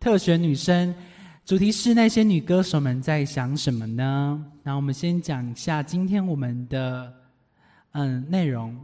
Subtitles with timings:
[0.00, 0.94] 特选女生，
[1.44, 4.42] 主题是那些女歌手们在想什么呢？
[4.62, 7.12] 那我们先讲一下今天我们的
[7.92, 8.74] 嗯内容。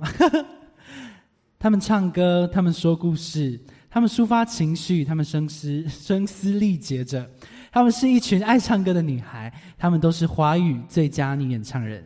[1.58, 3.58] 他们唱歌，他们说故事，
[3.88, 7.26] 他们抒发情绪，他们声嘶声嘶力竭着。
[7.72, 12.04] 她们是一群爱唱歌的女孩，她们都是华语最佳女演唱人。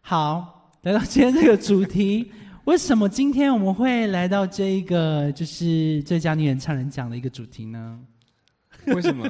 [0.00, 2.30] 好，来到今天这个主题，
[2.66, 7.98] 为什么今天我们会来到这一个就是最佳女演唱人奖的一个主题呢？
[8.94, 9.28] 为什么？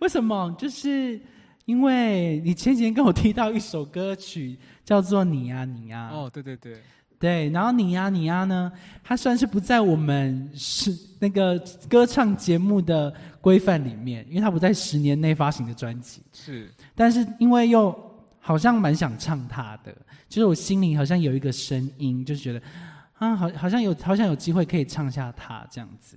[0.00, 0.54] 为什么？
[0.58, 1.20] 就是
[1.64, 6.10] 因为你前几天跟我提到一首歌曲，叫做《你呀你呀》。
[6.14, 6.80] 哦，对对对，
[7.18, 8.70] 对，然后你呀你呀呢，
[9.02, 16.22] 它算是不在我们是那个歌唱节目的规范里面，因为它不在十年内发行的专辑。
[16.32, 17.94] 是但是因为又
[18.38, 19.94] 好像蛮想唱它的，
[20.28, 22.62] 就是我心里好像有一个声音，就是觉得
[23.18, 26.16] 啊，好好像有好像有机会可以唱下它这样子。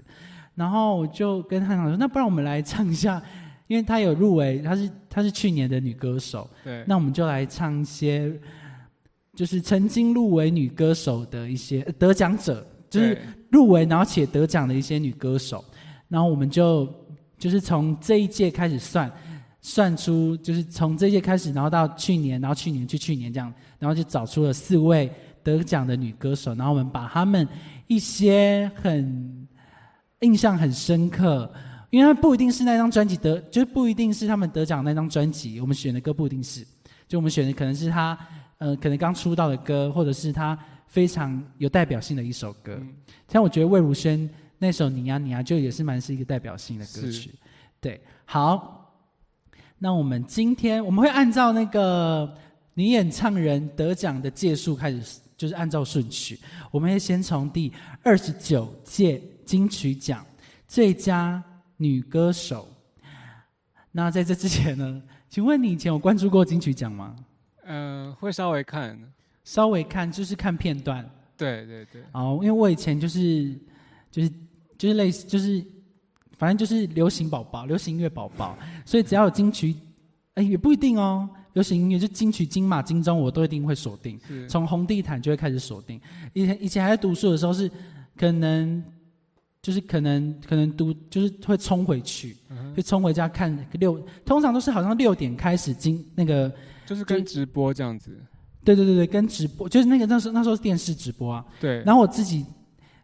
[0.56, 3.22] 然后我就跟汉长说，那不然我们来唱一下，
[3.68, 6.84] 因为她有入围，她是她是去年的女歌手，对。
[6.88, 8.32] 那我们就来唱一些，
[9.34, 13.18] 就是曾经入围女歌手的一些呃得奖者，就是
[13.50, 15.64] 入围然后且得奖的一些女歌手，
[16.10, 16.88] 然后我们就
[17.38, 19.12] 就是从这一届开始算，
[19.62, 25.10] 算出就是从这一届开始，然后到去年，然后去年去去年这样，然后就找出了四位
[25.44, 27.48] 得奖的女歌手，然后我们把她们
[27.88, 29.41] 一些很
[30.22, 31.52] 印象很深刻。
[31.92, 36.66] 因为她不一定是那张专辑得，就是不一定是他们得奖那张专辑，我们选的歌不一定是，
[37.06, 38.18] 就我们选的可能是他，
[38.60, 42.78] 呃，可能刚出道的歌，或者是他非常有代表性的一首歌。
[42.80, 42.94] 嗯
[43.28, 47.32] 像我觉得魏如萱那首《你呀你呀》就也是蛮是一个代表性的歌曲。
[47.80, 48.94] 对，好，
[49.78, 52.34] 那我们今天我们会按照那个
[52.74, 56.40] 女演唱人得奖的届数开始，就是按照顺序，
[56.72, 57.72] 我们会先从第
[58.04, 60.26] 二十九届金曲奖
[60.66, 61.44] 最佳
[61.76, 62.66] 女歌手。
[63.92, 67.14] 那在这之前呢， 请问你以前有关注过金曲奖吗？
[67.66, 68.98] 嗯、会稍微看。
[69.44, 71.04] 稍微看就是看片段，
[71.36, 73.54] 对对对，哦，因为我以前就是
[74.10, 74.32] 就是
[74.78, 75.62] 就是类似就是
[76.38, 79.76] 反正就是流行宝宝，流行音乐宝宝，所以只要有金曲，
[80.36, 86.00] 哎也不一定哦，流行音乐就金曲、金马、金钟我都一定会锁定，是从红地毯就会开始锁定。
[86.32, 87.70] 以前以前还在读书的时候是
[88.16, 88.82] 可能
[89.62, 96.52] 就是可能可能读就是会冲回去，嗯会冲回家看六，通常都是好像六点开始经那个。
[96.86, 98.20] 就是跟直播这样子。
[98.64, 102.46] 对对对对，跟直播就是那个那时候那时候是电视直播啊，对，然后我自己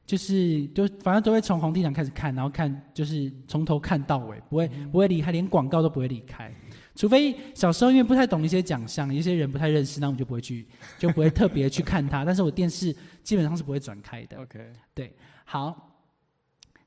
[0.05, 6.53] 就是就反正都会从红地毯开始看，然后看就是从头看到尾，不会不会离开，连广告都不会离开。
[6.95, 10.67] 除非小时候因为不太懂一些奖项，一些人不太认识，那我们就不会去，
[10.99, 12.25] 就不会特别去看它。
[12.25, 14.37] 但是我电视基本上是不会转开的。
[14.41, 14.59] OK，
[14.93, 15.11] 对
[15.45, 15.96] 好，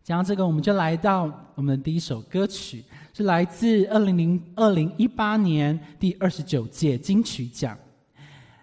[0.03, 2.83] 讲到这个，我们就来到我们的第一首歌曲，
[3.13, 7.77] 是来自二零零二零一八年第二十九届金曲奖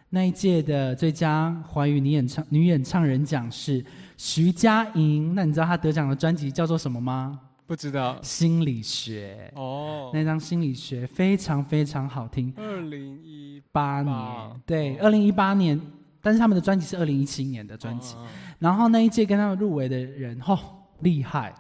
[0.10, 3.86] 那一届的最佳华语女演唱女演唱人奖是
[4.18, 5.36] 徐佳莹。
[5.36, 7.40] 那你知道她得奖的专辑叫做什么吗？
[7.68, 8.18] 不知道。
[8.22, 9.52] 心理学。
[9.56, 15.80] 哦，那张心理学非常非常好听，二零一八八年对，二零一八年，
[16.22, 18.16] 但是他们的专辑是二零一七年的专辑。
[18.16, 18.26] 哦
[18.60, 20.58] 然后那一届跟他们入围的人，吼、
[21.02, 21.54] 厉害！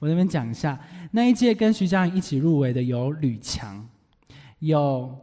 [0.00, 0.78] 我这边讲一下，
[1.12, 3.88] 那一届跟徐佳莹一起入围的有吕强，
[4.58, 5.16] 有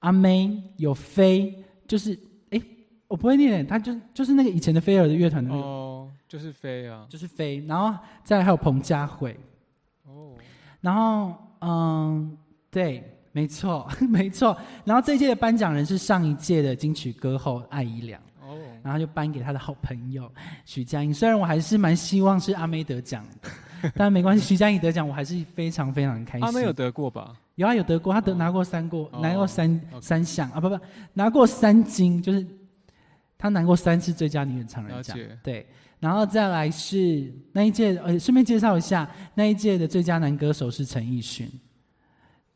[0.00, 2.16] 阿妹，有飞，就是
[2.50, 2.62] 哎，
[3.08, 7.06] 我不会念，他就就是那个以前的飞儿的乐团的那个，哦，就是飞啊。
[7.08, 9.36] 就是飞，然后再来还有彭佳慧，
[10.04, 10.34] 哦，
[10.80, 12.38] 然后嗯，
[12.70, 14.56] 对，没错， 没错。
[14.84, 18.29] 然后这一届的颁奖人是上一届的金曲歌后艾怡良，哦，
[18.82, 20.30] 然后就颁给他的好朋友
[20.64, 21.12] 徐佳莹。
[21.12, 23.50] 虽然我还是蛮希望是阿妹得奖的，
[23.94, 26.44] 但没关系，徐佳莹得奖我还是非常非常开心。
[26.44, 27.34] 阿妹有得过吧？
[27.56, 30.78] 有啊，有得过，他得哦拿过三过，哦拿过三、三项啊，不不，
[31.12, 32.46] 拿过三金，就是
[33.36, 35.18] 他拿过三次最佳女演唱人奖。
[35.42, 35.66] 对，
[35.98, 41.50] 然后再来是那一届，呃，顺便介绍一下，那一届的最佳男歌手是陈奕迅，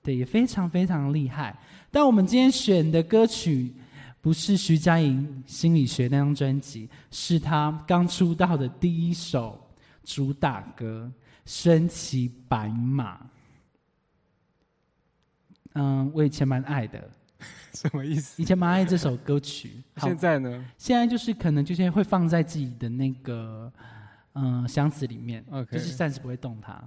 [0.03, 1.55] 对，也非常非常厉害。
[1.91, 3.75] 但我们今天选的歌曲
[4.25, 9.63] 不是徐佳莹心理学那张专辑，是她刚出道的第一首
[10.03, 11.13] 主打歌
[11.45, 13.17] 《身骑白马》。
[15.75, 17.07] 嗯，我以前蛮爱的，
[17.75, 18.41] 什么意思？
[18.41, 19.83] 以前蛮爱这首歌曲。
[19.97, 23.71] 好现在呢现在就是可能就是会放在自己的那个
[24.35, 26.83] 嗯、箱子里面 OK 就是暂时不会动它。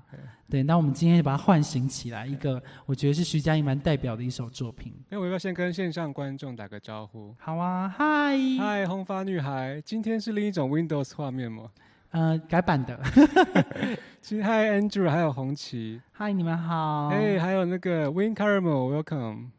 [0.49, 4.93] 对，那我们今天就把它唤醒起来，一个我觉得是徐佳莹蛮代表的一首作品。
[5.09, 7.35] 哎，我要不要先跟线上观众打个招呼？
[7.39, 11.69] 好啊，嗨，嗨，红发女孩，今天是另一种 Windows 画面吗？
[12.11, 12.97] 呃，改版的
[14.21, 17.07] 其实嗨，Andrew，还有红旗，嗨，你们好。
[17.09, 19.49] 哎，还有那个 Win Caramel，Welcome，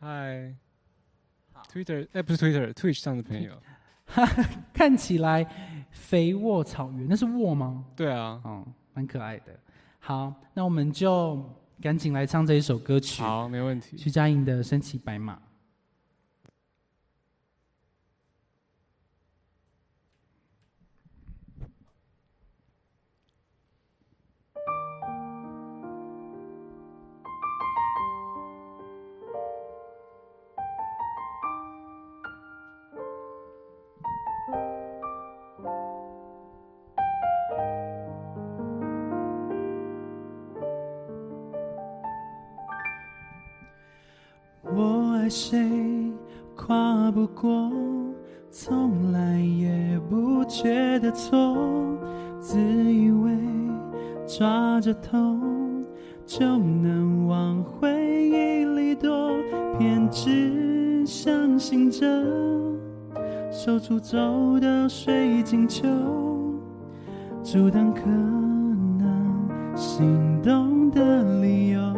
[0.00, 0.54] 嗨
[1.72, 3.52] ，Twitter，哎，不是 Twitter，Twitch 上的朋友，
[4.74, 5.46] 看起来
[5.90, 7.84] 肥沃草原，那是沃吗？
[7.96, 8.64] 对啊，哦，
[8.94, 9.58] 蛮可爱的。
[9.98, 11.42] 好，那我们就
[11.80, 13.96] 赶紧来唱这一首歌曲，好，没问题。
[13.96, 15.34] 徐佳莹的《身骑白马》。
[45.28, 46.12] 谁
[46.56, 47.70] 跨不过，
[48.50, 51.56] 从来也不觉得错，
[52.40, 53.36] 自以为
[54.26, 55.84] 抓着痛
[56.24, 57.90] 就能往回
[58.28, 59.30] 忆里躲，
[59.78, 62.06] 偏只相信着
[63.50, 64.16] 手出走
[64.60, 65.86] 的水晶球，
[67.42, 71.97] 阻挡可能心动的理由。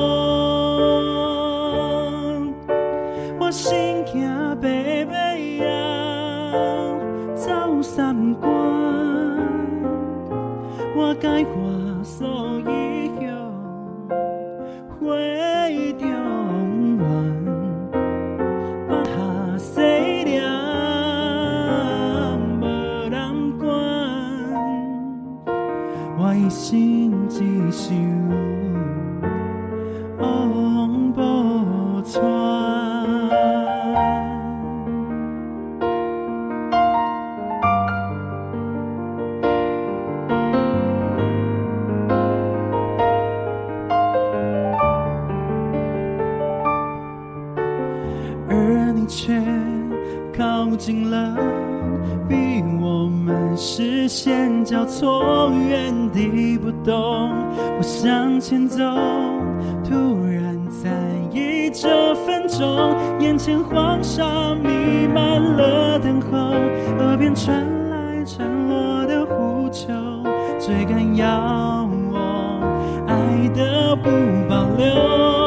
[3.51, 4.23] 我心惊
[4.61, 5.37] 白白
[5.67, 6.95] 啊，
[7.35, 8.49] 走三关，
[10.95, 11.51] 我该话
[54.11, 57.31] 线交错，原地不动。
[57.77, 58.77] 我向前走，
[59.85, 59.95] 突
[60.27, 60.89] 然在
[61.31, 66.37] 意这分钟，眼前黄沙弥漫了等候，
[66.99, 67.55] 耳边传
[67.89, 69.87] 来孱弱的呼求，
[70.59, 72.59] 追赶要我
[73.07, 74.09] 爱的不
[74.49, 75.40] 保留。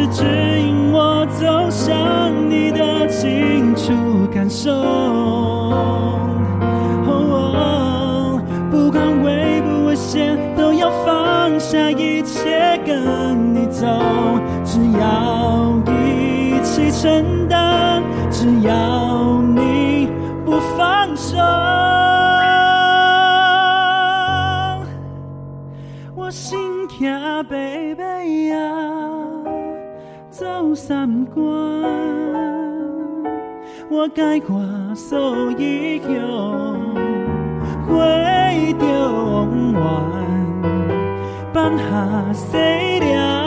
[0.00, 0.24] 是指
[0.60, 3.92] 引我走向你的清楚。
[4.32, 4.72] 感受。
[7.04, 8.40] 哦。
[8.70, 13.86] 不管危不危险，都要放下一切跟你走。
[14.64, 18.72] 只要一起承担，只要
[34.00, 36.74] 我改换素衣哟
[37.86, 42.56] 回中原放下西
[43.00, 43.39] 凉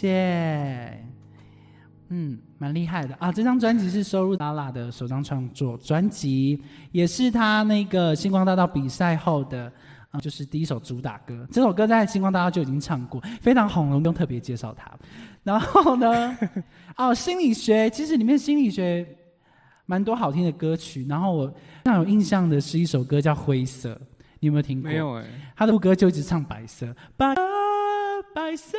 [0.00, 1.04] 谢谢。
[2.08, 3.30] 嗯，蛮厉害的啊！
[3.30, 6.58] 这张专辑是收录拉拉的首张创作专辑，
[6.90, 9.70] 也是他那个星光大道比赛后的，
[10.10, 11.46] 啊、就是第一首主打歌。
[11.52, 14.90] 这首歌在星光大道就已经唱过，非常红了，不用特别介绍它。
[15.42, 16.34] 然后呢，
[16.96, 19.06] 哦，心理学其实里面心理学
[19.84, 21.04] 蛮多好听的歌曲。
[21.10, 23.92] 然后我非常有印象的是一首歌叫《灰色》，
[24.38, 24.90] 你有没有听过？
[24.90, 26.86] 没有哎、他的副歌就一直唱白色，
[27.18, 27.34] 白
[28.34, 28.78] 白色，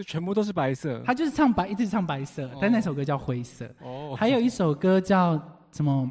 [0.00, 1.02] 就全部都是白色。
[1.04, 3.70] 他就是唱白，一直唱白色，但那首歌叫灰色。
[3.82, 5.38] 哦，还有一首歌叫
[5.72, 6.10] 什么？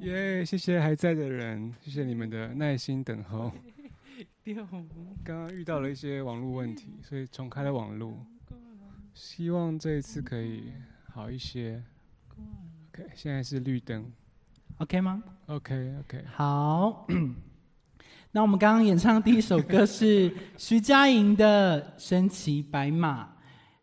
[0.00, 3.50] 耶谢谢还在的人，谢谢你们的耐心等候。
[4.44, 4.86] 丢刚
[5.24, 8.18] 刚遇到了一些网络问题，所以重开了网络，
[9.14, 10.72] 希望这一次可以
[11.08, 11.82] 好一些。
[12.88, 14.12] OK，现在是绿灯。
[14.78, 17.06] ，OK 吗？OK OK，好，
[18.32, 23.24] 那我们刚刚演唱的第一首歌是徐佳莹的《身骑白马》，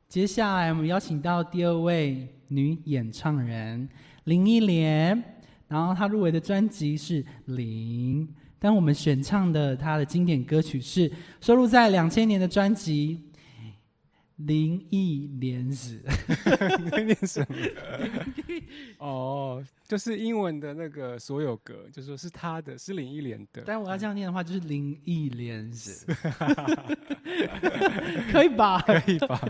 [0.10, 3.88] 接下来我们邀请到第二位女演唱人
[4.24, 5.24] 林忆莲，
[5.68, 13.22] 然后她入围的专辑是《零》，但我们选唱的她的经典歌曲是收录在两千年的专辑
[14.46, 16.02] 《林忆莲子》。
[16.84, 17.56] 你在念什么？
[19.00, 23.64] 哦，就是英文的那个所有格，就是说是他的，是林忆莲的。
[23.66, 26.06] 但我要这样念的话，就是林忆莲子，
[28.32, 28.82] 可以吧？
[28.82, 29.42] 可以吧？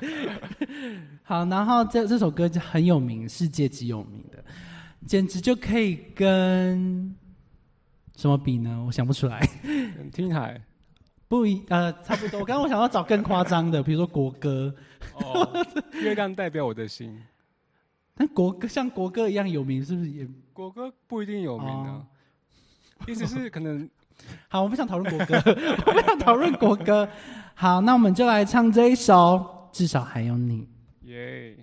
[1.23, 4.43] 好，然后这这首歌就很有名，世界级有名的，
[5.05, 7.15] 简直就可以跟
[8.15, 8.83] 什么比呢？
[8.87, 9.47] 我想不出来。
[9.63, 10.59] 嗯听海。
[11.29, 12.43] 不一呃，差不多。
[12.43, 14.75] 刚刚我想要找更夸张的，比如说国歌，
[15.13, 17.17] 哦，月亮代表我的心。
[18.15, 20.27] 但国歌像国歌一样有名，是不是也？
[20.51, 22.05] 国歌不一定有名的、哦
[23.07, 23.89] 意思是可能
[24.49, 25.35] 好，我不想讨论国歌，
[25.85, 27.07] 我不想讨论国歌。
[27.55, 30.67] 好，那我们就来唱这一首《至少还有你》。
[31.07, 31.55] 耶。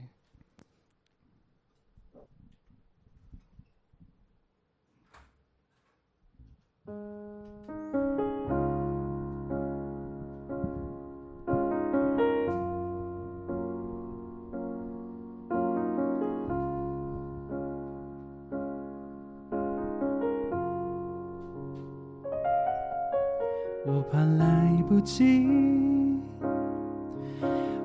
[24.10, 25.46] 怕来不及，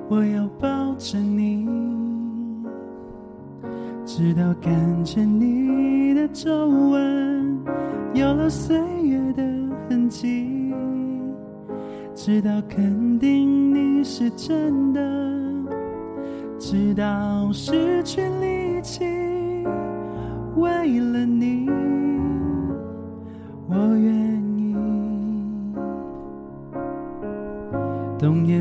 [0.08, 1.66] 我要抱着你，
[4.06, 7.58] 直到感觉你的皱纹
[8.14, 9.42] 有了岁月的
[9.88, 10.72] 痕迹，
[12.14, 15.00] 直到肯定你是真的，
[16.58, 19.04] 直到失去力气，
[20.56, 21.68] 为了你，
[23.68, 24.31] 我愿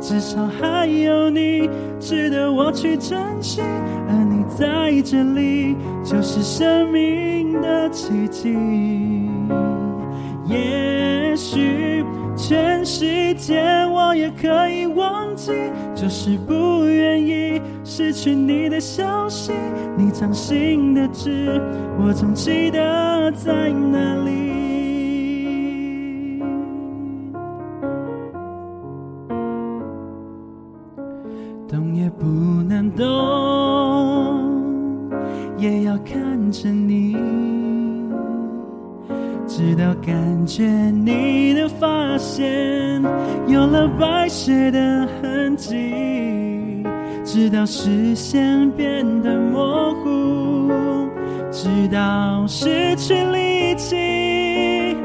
[0.00, 3.60] 至少还有你值得我去珍惜，
[4.08, 8.56] 而你在这里就是生命的奇迹。
[10.46, 12.04] 也许
[12.36, 15.52] 全世界我也可以忘记，
[15.94, 19.52] 就是不愿意失去你的消息。
[19.96, 21.60] 你掌心的痣，
[21.98, 24.59] 我总记得在哪里。
[43.88, 46.84] 白雪的痕迹，
[47.24, 50.70] 直到视线变得模糊，
[51.50, 54.96] 直到失去力气，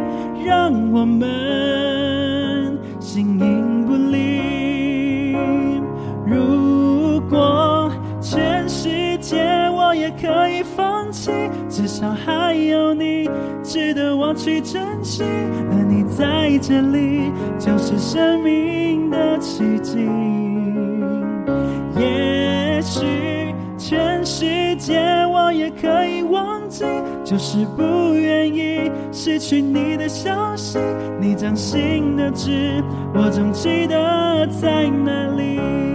[0.45, 5.35] 让我们形影不离。
[6.25, 7.91] 如果
[8.21, 9.37] 全世界
[9.75, 11.31] 我也可以放弃，
[11.69, 13.29] 至少还有你
[13.63, 15.23] 值得我去珍惜，
[16.17, 20.07] 在这里就是生命的奇迹。
[21.97, 26.85] 也许全世界我也可以忘记，
[27.23, 30.79] 就是不愿意失去你的消息。
[31.19, 32.81] 你掌心的痣，
[33.13, 35.94] 我总记得在哪里。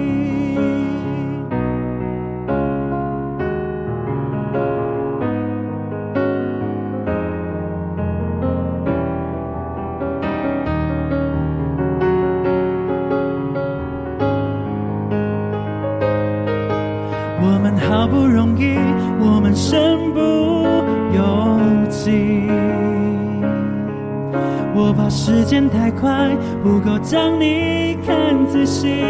[26.63, 29.03] 不够将你看仔细。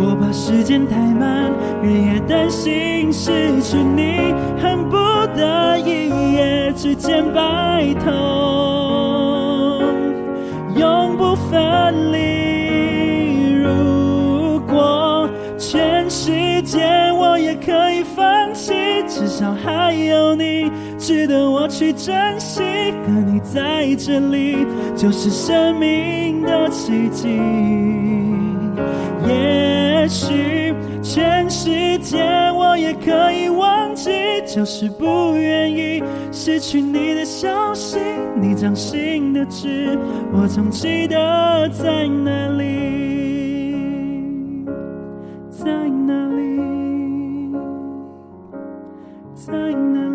[0.00, 1.50] 我怕时间太慢，
[1.82, 4.96] 日夜担心失去你，恨不
[5.36, 8.12] 得一夜之间白头，
[10.76, 12.18] 永不分离。
[13.60, 15.28] 如果
[15.58, 16.80] 全世界
[17.12, 18.72] 我也可以放弃，
[19.08, 20.70] 至少还有你
[21.08, 22.60] 值得我去珍惜。
[23.06, 27.40] 和你在这里，就是生命的奇迹。
[29.26, 32.18] 也许全世界
[32.54, 34.10] 我也可以忘记，
[34.46, 37.96] 就是不愿意失去你的消息。
[38.38, 39.98] 你掌心的痣，
[40.30, 41.16] 我总记得
[41.70, 43.72] 在哪里，
[45.50, 45.72] 在
[46.06, 46.60] 哪里，
[49.34, 50.07] 在哪，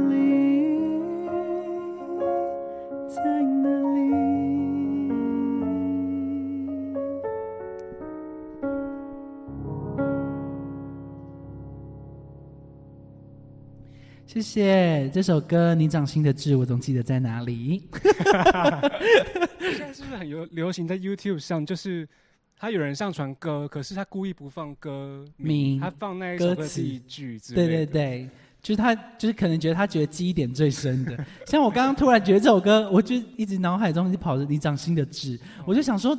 [14.34, 17.84] 谢谢这首歌《你掌心的痣》，我总记得在哪里。
[19.62, 21.63] 现在是不是很流流行在 YouTube 上？
[21.63, 22.10] 就是
[22.58, 27.86] 他有人上传歌，可是他故意不放歌名他放那一首歌歌词第一句之对类的。
[27.86, 31.15] 对对，就是他，就是可能觉得他觉得记忆点最深的。
[31.46, 36.17] 像我刚刚突然觉得这首歌，我就一直脑海中一直跑着你掌心的痣，我就想说，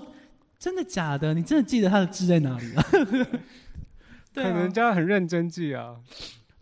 [0.57, 1.35] 真的假的？
[1.35, 2.87] 你真的记得他的痣在哪里 啊？
[4.33, 5.97] 对可能人啊，家很认真记啊。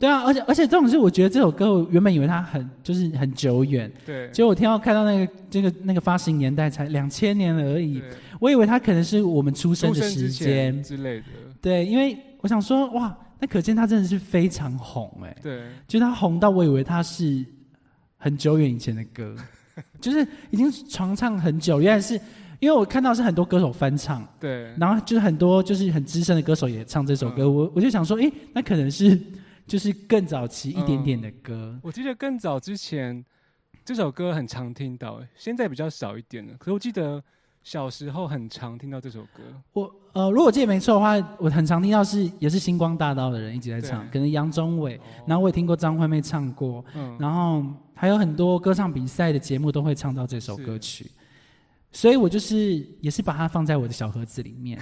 [0.03, 8.03] 对啊，而且而且这种是，我觉得这首歌我原本以为它很就是很久远，对，结果我听到看到那个这个那个发行年代才两千年而已，
[8.41, 11.27] 我以为它可能是我们出生的时间，之类的。
[11.61, 17.47] 对，因为我想说哇，那可见它真的是非常红哎、对，就是它红到我以为它是
[18.17, 19.37] 很久远以前的歌，
[20.03, 22.15] 就是已经传唱很久，原来是
[22.59, 27.55] 因为我看到是很多歌手翻唱，对，然后就是很多就是很资深的歌手也唱这首歌，嗯。
[27.55, 29.17] 我我就想说，哎，那可能是
[29.66, 33.25] 就是更早期一点点的歌，我记得更早之前
[33.85, 36.55] 这首歌很常听到，欸现在比较少一点了。
[36.59, 37.22] 可是我记得
[37.62, 39.42] 小时候很常听到这首歌。
[39.72, 51.11] 我呃，如果记得没错的话，我很常听到是也是星光大道的人一直在唱，可能杨宗纬，然后我也听过张惠妹唱过，嗯，然后还有很多歌唱比赛的节目都会唱到这首歌曲，
[51.92, 54.79] 所以我就是也是把它放在我的小盒子里面。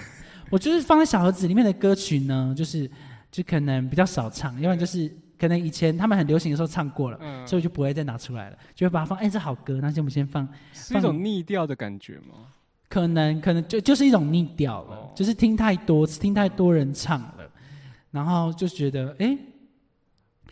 [0.51, 2.91] 我就是放在小盒子里面的歌曲呢，就是
[3.31, 9.19] 就可能比较少唱，要不然就是可能以前他们很流行的时候唱过了，嗯所以我就不会再拿出来了，就会把它放。
[9.19, 10.47] 哎，这好歌，那先我们先放。
[10.73, 12.49] 是一种逆调的感觉吗？
[12.89, 17.49] 可能可能就就是一种逆调了，哦就是听太多听太多人唱了，
[18.11, 19.39] 然后就觉得哎，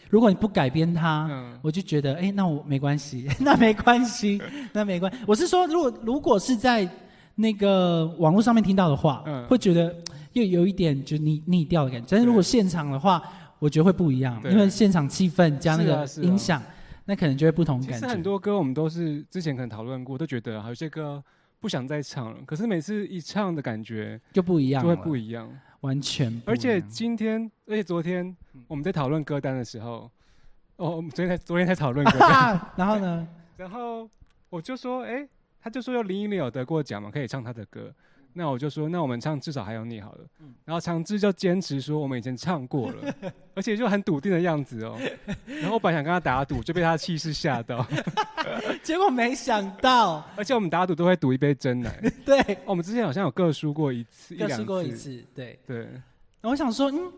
[0.09, 4.41] 如果你不改编它，嗯，我就觉得，哎、那我没关系， 那没关系，
[4.73, 5.13] 那没关。
[5.27, 6.89] 我是说，如果如果是在
[7.35, 9.95] 那个网络上面听到的话，嗯会觉得
[10.39, 12.07] 又有一点就腻腻掉的感觉。
[12.11, 13.23] 但是如果现场的话，
[13.59, 16.63] 我觉得会不一样，因为现场气氛加那个音响，
[17.07, 18.09] 那可能就会不同其实感觉。
[18.09, 21.23] 很多歌我们都是之前可能讨论过，都觉得有些歌
[21.59, 25.51] 不想再唱了，可是每次一唱的感觉就不一样了，就会不一样。
[25.81, 26.45] 完全不一样。
[26.47, 30.11] 而且今天，而且昨天我们在讨论歌单的时候，
[30.77, 33.27] 哦，我们昨天才昨天才讨论歌单， 然后呢？
[33.57, 34.09] 然后
[34.51, 35.27] 我就说，哎、
[35.61, 37.93] 他就说有林忆莲有得过奖嘛，可以唱他的歌。
[38.39, 40.21] 那我就说，那我们唱至少还有你好了。
[40.41, 43.15] 嗯然后长志就坚持说我们以前唱过了，
[43.55, 44.97] 而且就很笃定的样子哦。
[45.47, 47.85] 然后我本来想跟他打赌，就被他的气势吓到。
[48.85, 51.99] 结果没想到， 而且我们打赌都会赌一杯真奶。
[52.25, 54.93] 对，哦我们之前好像有各输过一次，一各输过一。
[54.93, 55.59] 次，对。
[55.67, 57.11] 对，然后我想说，嗯，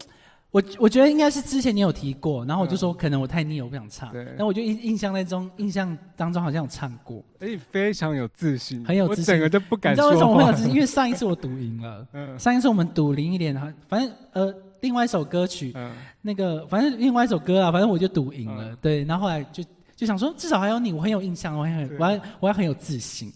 [0.51, 4.11] 我我觉得应该是之前你有提过，然后我就说可能我太腻了，我不想唱。
[4.11, 7.23] 嗯对然后我就印印象在中，印象当中好像有唱过。
[7.39, 10.65] 而且非常有自信，很有自信我整个就不敢你知道为什么会有自。
[10.65, 10.73] 信？
[10.75, 13.55] 因为上一次我赌赢了， 嗯上一次我们赌零一点，
[13.89, 18.71] 反正呃另外一首歌曲，嗯，那个反正另外一首歌啊，反正我就赌赢了。
[18.71, 19.63] 嗯对，然后后来就
[19.95, 23.33] 就想说，至少还有你，我很有印象，我还很我还我还很有自信。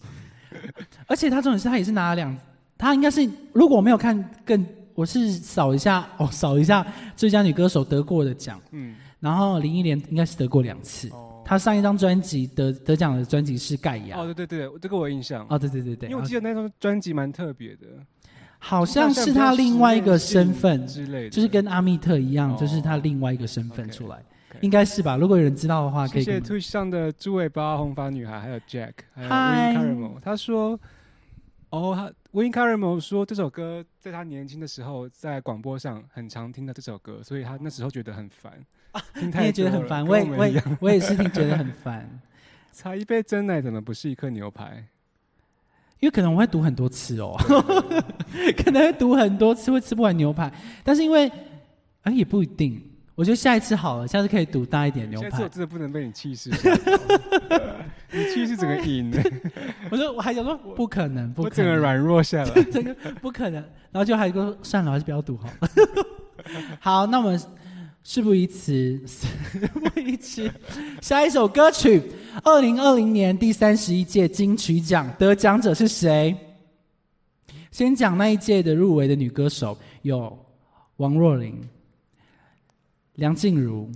[1.07, 2.37] 而且他重点是他也是拿了两，
[2.77, 11.09] 他应该是如果我没有看更，我是扫一下 哦，扫一下最佳女歌手得过的奖，嗯，然后林忆莲应该是得过两次。
[11.11, 17.87] 哦，她上一张专辑得得奖的专辑是《盖亚》哦，对对对，这个我有印象，哦，对对对对，因为我记得那张专辑蛮特别的，
[18.59, 22.57] 好像是她另外一个身份，之类的，就是跟阿密特一样，哦。
[22.59, 24.23] 就是她另外一个身份出来。
[24.61, 25.17] 应该是吧？
[25.17, 26.39] 如果有人知道的话，可以谢谢。
[26.39, 30.79] Twitch 上的猪尾巴红发女孩，还有 Jack，还有 Win Caramel，他说，
[31.71, 38.53] 哦，他 Win Caramel 说这首歌在他年轻的时候在广播上很常听到这首歌，所以他那时候觉得很烦，
[39.15, 42.21] 听太你也觉得很烦，我也我也我也是听觉得很烦，
[42.75, 44.85] 茶一杯真奶怎么不是一颗牛排？
[46.01, 47.37] 因为可能我会读很多次哦，
[48.59, 51.31] 可能会读很多次会吃不完牛排，但是因为
[52.03, 52.85] 啊也不一定，
[53.15, 55.49] 我觉得下一次好了，下次可以赌大一点牛排现在我。
[55.49, 56.51] 真的不能被你气死，
[58.11, 59.23] 你气势整个赢了，
[59.91, 62.63] 我说我还想说不可能，不可能，整个软弱下来。
[62.73, 65.69] 整个不可能，然后就还说算了，还是不要赌好了。
[66.81, 67.41] 好，那我们
[68.03, 69.27] 事不宜迟，事
[69.73, 70.51] 不宜迟，
[71.01, 72.03] 下一首歌曲，
[72.43, 76.37] 二零二零年第三十一届金曲奖得奖者是谁？
[77.71, 80.37] 先讲那一届的入围的女歌手有
[80.99, 81.61] 王若琳、
[83.17, 83.91] 梁静茹、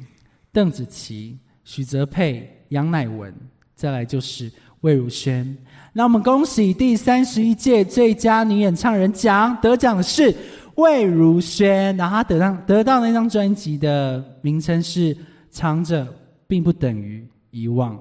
[0.53, 3.35] 邓紫棋、许哲佩、杨乃文，
[3.75, 4.51] 再来就是
[4.81, 5.57] 魏如萱。
[5.93, 10.35] 那我们恭喜第三十一届最佳女演唱人奖得奖的是
[10.77, 15.15] 魏如萱，然后她得到得到那张专辑的名称是
[15.51, 16.07] 《藏着
[16.47, 17.97] 并不等于遗忘》。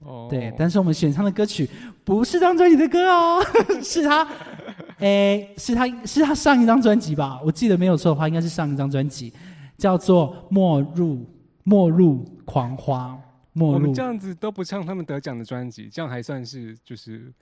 [0.00, 1.68] 哦对，但是我们选唱的歌曲
[2.04, 3.44] 不是这张专辑的歌哦，
[3.82, 4.28] 是他，
[4.98, 7.40] 诶，是他是他上一张专辑吧？
[7.44, 9.32] 我记得没有错的话，应该是上一张专辑，
[9.76, 11.24] 叫做《末入
[11.64, 13.18] 末入狂花》。
[13.52, 17.32] 末入我们这样子都不唱他们得奖的专辑，这样还算是就是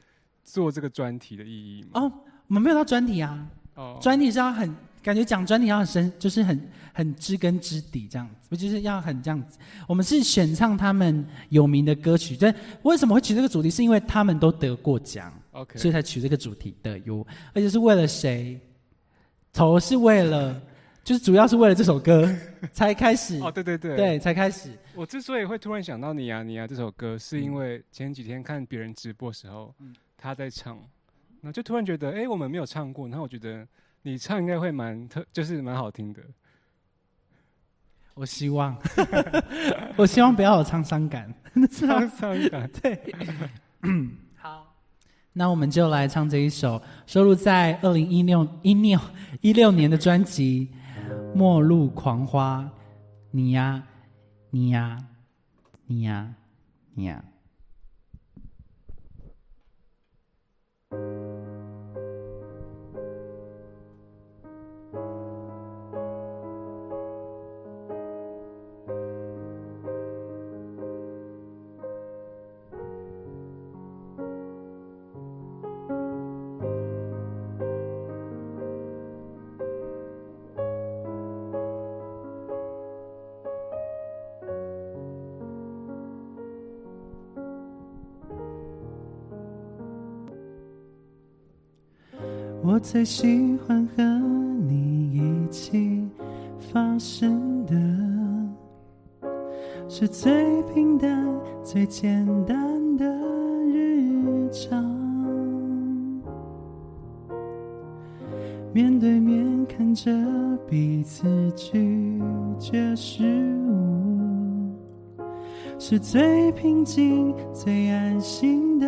[0.44, 1.88] 做这个专题的意义吗？
[1.94, 2.12] 哦，
[2.46, 9.58] 我们没有到专题啊，哦，专题是要很感觉讲专题要很深，就是很很知根知底这样子，不就是要很这样子。
[9.88, 13.68] 我们是选唱他们有名的歌曲，但为什么会取这个主题？
[13.68, 15.32] 是因为他们都得过奖。
[15.50, 18.60] OK，所以才取这个主题的哟，而且是为了谁？
[19.52, 20.60] 头是为了，
[21.04, 22.28] 就是主要是为了这首歌
[22.72, 24.70] 才开始，哦，对对对，对，才开始。
[24.94, 29.94] 我之所以会突然想到你啊你啊这首歌，是因为前几天看别人直播时候，嗯。
[30.16, 30.76] 他在唱，
[31.42, 33.66] 然后就突然觉得，哎、我们没有唱过，然后我觉得
[34.00, 36.22] 你唱应该会蛮特，就是蛮好听的。
[38.14, 38.74] 我希望，
[39.96, 41.30] 我希望不要有沧桑感。
[41.54, 42.70] 沧桑感，
[44.36, 44.74] 好，
[45.34, 48.98] 那我们就来唱这一首，收录在二零一六一六
[49.42, 50.70] 一六年的专辑
[51.34, 52.60] 《末路狂花》，
[53.32, 53.82] 你呀，
[54.50, 55.04] 你呀，
[55.86, 56.34] 你呀，
[56.94, 57.24] 你呀。
[92.84, 94.02] 最喜欢和
[94.68, 96.06] 你一起
[96.70, 97.74] 发生的
[99.88, 101.26] 是最平淡
[101.62, 103.06] 最简单的
[103.66, 104.84] 日常
[108.74, 110.12] 面对面看着
[110.68, 112.20] 彼此咀
[112.58, 113.24] 嚼食
[113.66, 114.70] 物
[115.78, 118.86] 是最平静最安心的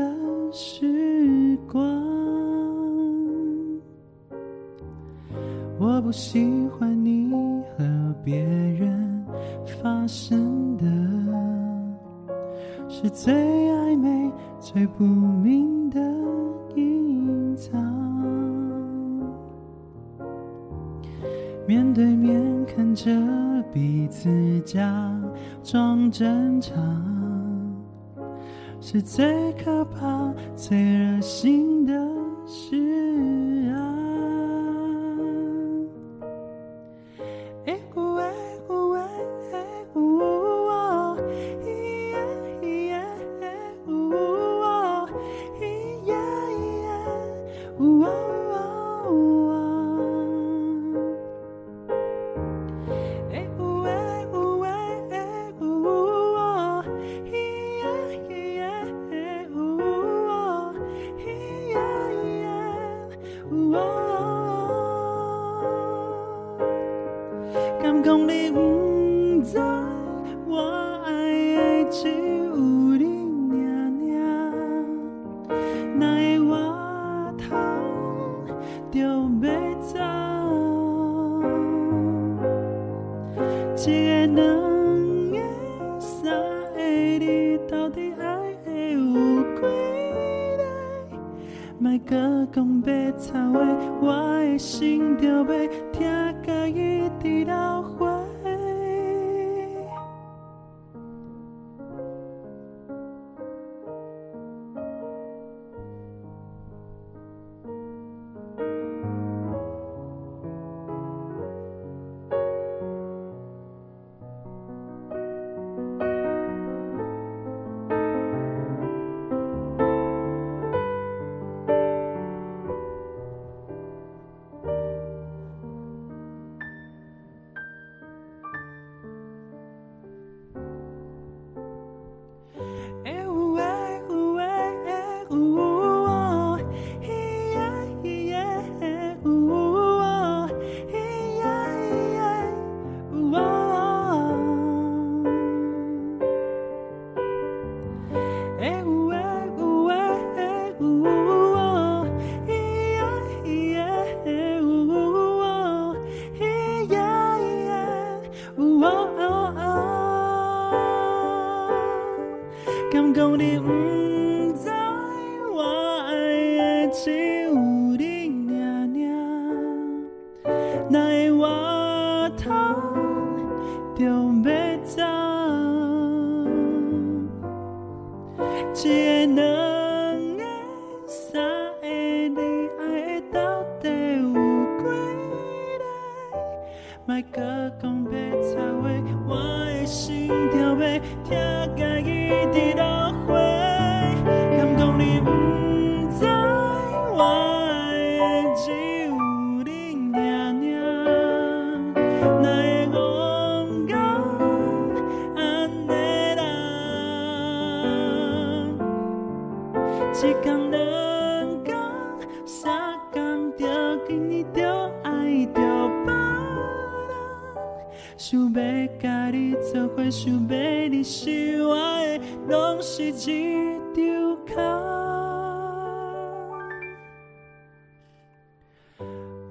[0.52, 2.15] 时光。
[5.78, 7.30] 我不喜欢你
[7.76, 9.26] 和别人
[9.82, 10.84] 发生的
[12.88, 16.00] 是最暧昧最不明的
[16.74, 18.06] 隐藏。
[21.66, 23.10] 面对面看着
[23.72, 24.82] 彼此假
[25.62, 26.74] 装正常
[28.80, 31.92] 是最可怕最恶心的
[32.46, 34.05] 事啊。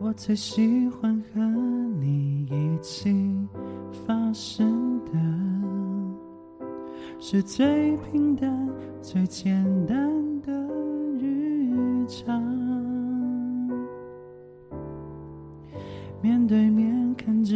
[0.05, 1.41] 我最喜欢和
[1.99, 3.11] 你一起
[4.05, 5.11] 发生的
[7.19, 8.69] 是最平淡
[9.01, 9.97] 最简单
[10.41, 10.51] 的
[11.17, 12.39] 日常。
[16.21, 17.55] 面对面看着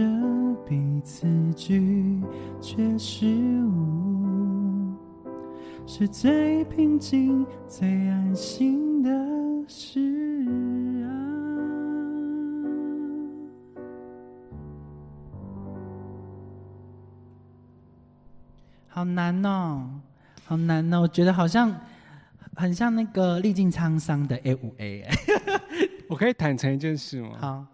[0.67, 2.19] 彼此拒
[2.59, 3.27] 绝食
[3.63, 4.91] 物
[5.85, 8.88] 是最平静最安心。
[18.99, 19.89] 好难哦，
[20.45, 21.73] 好难哦，我觉得好像
[22.53, 25.07] 很像那个历尽沧桑的 A 五 A。
[26.09, 27.38] 我可以坦诚一件事吗？
[27.39, 27.65] 好，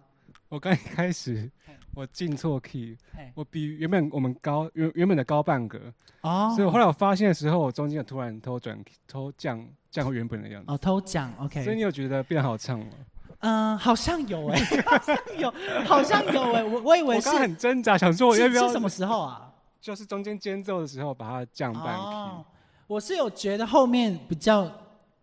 [0.50, 1.50] 我刚一开始
[1.96, 2.96] 我进错 key，
[3.34, 5.80] 我比原本我们高原原本的高半格
[6.22, 9.60] 哦，所以我后来我发现的时候，我中间突然偷转偷降
[9.90, 12.86] 降回原本的样子哦，偷降 OK，所以你有觉得变好唱吗？
[13.40, 15.54] 嗯、好像有哎、 好像有，
[15.88, 19.52] 好像有哎、我我以为是很挣扎，想说我要不要是什么时候啊？
[19.86, 22.46] 就是中间间奏的时候把它降半 key，、哦，
[22.88, 24.68] 我是有觉得后面比较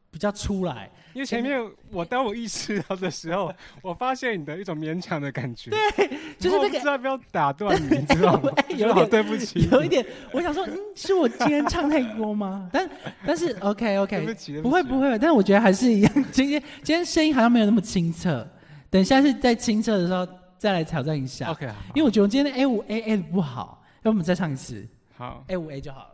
[0.08, 8.52] 比较出来，因为前面我当我意识到的时候，我发现你的一种勉强的感觉，对，就是那个不知道要不要打断你，你知道吗？
[8.54, 12.70] 哎有点对不起，有一点，我想说，嗯，是我今天唱太多吗？
[12.72, 12.88] 但
[13.26, 16.24] 但是 OK OK，不会不会，但是我觉得还是一样。
[16.30, 18.46] 今天今天声音好像没有那么清澈，
[18.88, 20.24] 等下次在清澈的时候
[20.56, 21.50] 再来挑战一下。
[21.50, 24.86] OK，因为我觉得我今天的 A 五 A A 的不好，要不我们再唱一次
[25.16, 26.11] 好，A 五 A 就好了。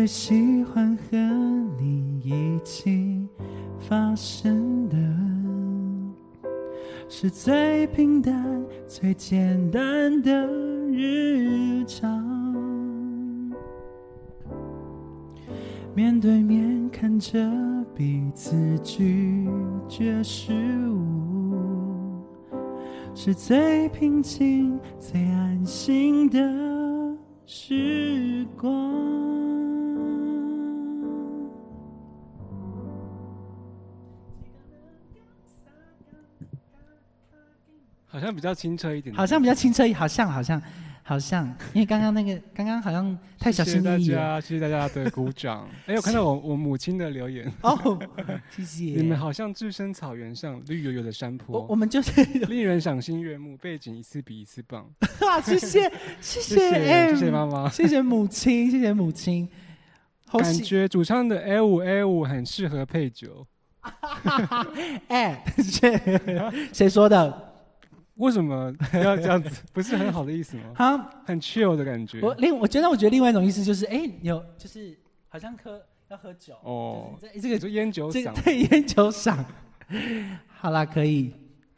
[0.00, 1.18] 最喜欢和
[1.78, 3.28] 你一起
[3.78, 4.96] 发生的，
[7.06, 10.46] 是最平淡、最简单的
[10.90, 12.18] 日常。
[15.94, 17.38] 面对面看着
[17.94, 19.46] 彼此拒
[19.86, 20.54] 绝失
[20.88, 22.24] 误，
[23.14, 26.38] 是最平静、最安心的
[27.44, 28.80] 时光。
[38.10, 40.60] 好像比较清澈一点，好像比较清澈，好像好像
[41.02, 43.98] 好像，因为刚刚那个刚刚好像太小心翼翼了。
[43.98, 45.68] 谢谢大家，谢谢大家的鼓掌。
[45.86, 47.98] 哎，我看到我我母亲的留言，哦，
[48.50, 48.84] 谢谢。
[48.84, 54.88] 你们好像置身草原上，绿油油的山我我坡，们就是令人赏心悦目，背景一次比一次棒。
[55.28, 57.68] 啊，谢谢 谢谢谢，哎谢谢妈妈。
[57.68, 59.48] 谢谢母亲，谢谢母亲。
[60.32, 63.44] 感喜觉主唱的 A 五 A 五很适合配酒，
[65.08, 67.49] 哎，谁谁说的？
[68.20, 69.62] 为什么 要这样子？
[69.72, 70.64] 不是很好的意思吗？
[70.76, 72.20] 好，很 chill 的感觉。
[72.20, 74.96] 我另我觉得我觉得另外一种意思就是，哎，有就是
[75.28, 79.38] 好像喝要喝酒哦，就是这这个就烟酒这个嗓，对烟酒嗓，
[80.54, 81.32] 好啦，可以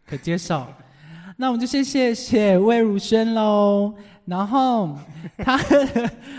[0.04, 0.66] 可接受。
[1.38, 3.94] 那我们就先谢谢魏如萱喽。
[4.24, 4.96] 然后
[5.38, 5.58] 他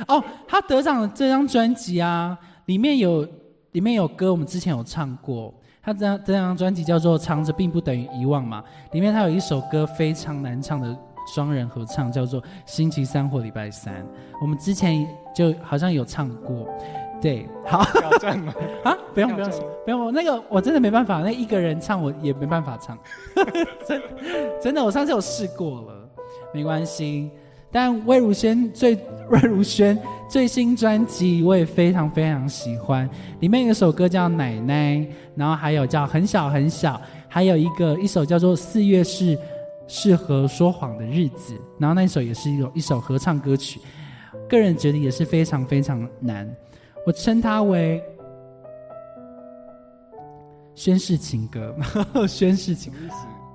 [0.07, 3.27] 哦，他得奖的这张专辑啊，里面有
[3.71, 5.53] 里面有歌，我们之前有唱过。
[5.83, 8.63] 他这张这张专辑叫做《藏着并不等于遗忘》嘛，
[8.93, 10.97] 里面他有一首歌非常难唱的
[11.35, 13.93] 双人合唱，叫做《星期三或礼拜三》。
[14.41, 15.05] 我们之前
[15.35, 16.67] 就好像有唱过，
[17.21, 17.83] 对，好。
[17.83, 18.53] 挑战吗？
[18.85, 19.49] 啊，不用不用
[19.83, 22.97] 不用，我那个我真的没办法，那一个人唱我也没办法唱，
[23.85, 24.01] 真
[24.61, 26.09] 真的，我上次有试过了，
[26.53, 27.29] 没关系。
[27.73, 28.95] 但魏如萱最
[29.29, 29.97] 魏如萱
[30.29, 33.09] 最新专辑我也非常非常喜欢，
[33.39, 34.95] 里面有首歌叫《奶奶》，
[35.35, 36.93] 然后还有叫《很小很小》，
[37.27, 39.37] 还有一个一首叫做《四月是
[39.87, 43.79] 适合说谎的日子》，然后那首也是一首一首合唱歌曲，
[44.47, 46.49] 个人觉得也是非常非常难，
[47.05, 48.01] 我称它为
[50.75, 51.75] 宣誓情歌，
[52.27, 52.99] 宣誓情歌？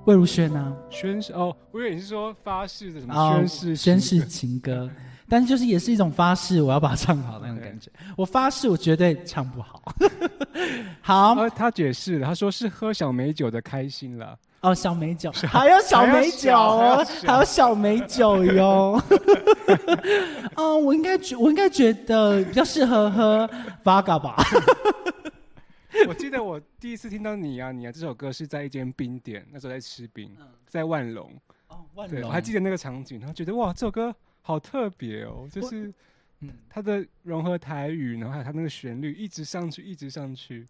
[0.08, 4.88] 魏如萱呢，宣誓哦，我以为你是说发誓的什么哦宣誓宣誓誓情歌，
[5.28, 7.90] 但是就是也是一种发誓，我要把它唱好那种感觉。
[8.16, 9.82] 我发誓，我绝对唱不好。
[11.02, 14.34] 好哦，他解释了，他说是喝小美酒的开心了。
[14.62, 18.98] 哦，小美酒，还有小美酒哦，还有小美酒哟。
[20.56, 23.46] 嗯， 我应该觉，我应该觉得比较适合喝
[23.84, 24.36] Vaga 吧。
[26.06, 30.30] 我记得我第一次听到你啊你啊这首歌是在一间冰店，那时候在吃冰，
[30.66, 31.32] 在万隆。
[31.68, 35.92] 哦，万对，隆我还记得那个场景，然后觉得哇，这首歌好特别哦，就是
[36.40, 40.66] 嗯它的融合台语，然后还有它那个旋律一直上去，一直上去，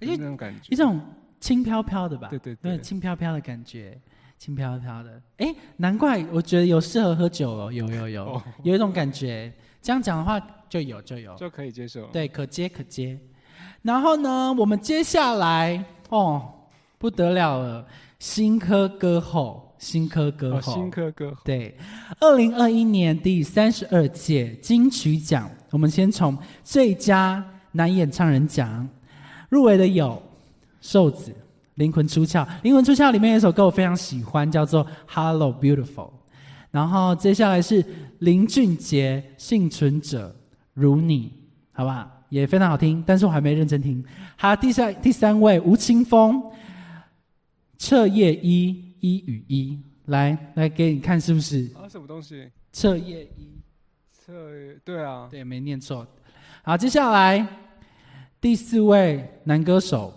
[0.00, 0.72] 而且就是那种感觉。
[0.72, 1.00] 一种
[1.40, 2.28] 轻飘飘的吧？
[2.28, 4.00] 对对对，对，轻飘飘的感觉，
[4.38, 5.20] 轻飘飘的。
[5.38, 9.52] 哎，难怪我觉得有适合喝酒哦，有有有，哦有一种感觉。
[9.82, 12.06] 这样讲的话就有就有，就可以接受。
[12.08, 13.18] 对，可接可接。
[13.86, 16.42] 然后呢，我们接下来哦，
[16.98, 17.86] 不得了了，
[18.18, 21.72] 新科歌后，新科歌哦，后，新科歌后对，
[22.18, 28.88] 二零二一年第三十二届金曲奖，我们先从最佳男演唱人奖
[29.50, 30.20] 入围的有
[30.80, 31.30] 瘦子
[31.74, 35.86] 《灵魂出窍》，《灵魂出窍》里面有一首歌我非常喜欢，叫做《Hello Beautiful》。
[36.72, 37.84] 然后接下来是
[38.18, 40.34] 林俊杰《幸存者
[40.74, 41.28] 如你》，
[41.70, 42.10] 好不好？
[42.28, 44.04] 也非常好听，但是我还没认真听。
[44.36, 46.42] 好第三第三位吴青峰，
[47.78, 52.50] 彻夜一一与一，来来给你看是不是啊，什么东西？
[52.72, 53.56] 彻夜一？
[54.12, 54.32] 侧
[54.84, 56.06] 对啊，对，没念错。
[56.62, 57.46] 好，接下来
[58.40, 60.12] 第四位男歌手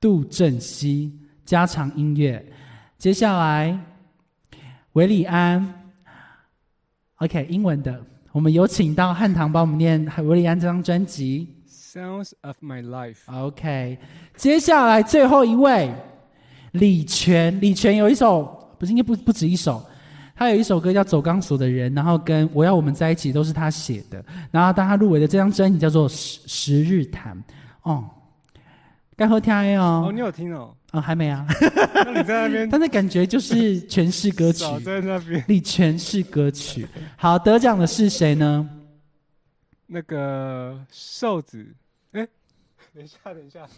[0.00, 1.12] 杜振熙，
[1.44, 2.44] 加长音乐。
[2.98, 3.78] 接下来
[4.92, 5.92] 韦礼安
[7.16, 8.04] ，OK，英文的，
[8.38, 11.48] 我们有请到汉唐帮我们念韦礼安这张专辑。
[11.68, 13.16] Sounds of My Life。
[13.26, 13.98] OK，
[14.36, 15.92] 接下来最后一位
[16.70, 19.84] 李泉，李泉有一首不是应该不不止一首，
[20.36, 27.36] 他有一首歌叫《走钢索的人》，然后跟我要我们在一起都是他写的，然后当他入围的这张专辑叫做《十十日谈》
[27.82, 28.08] 哦，
[29.18, 30.74] 该喝天哦，哦，你有听哦？
[30.92, 31.44] 哦还没啊，
[31.92, 35.44] 那你在那边 但是感觉就是诠释歌曲，少在那边。
[35.48, 36.86] 你诠释歌曲。
[37.16, 38.66] 好，得奖的是谁呢？
[39.86, 41.66] 那个瘦子，
[42.12, 42.26] 哎，
[42.94, 43.68] 等一下，等一下，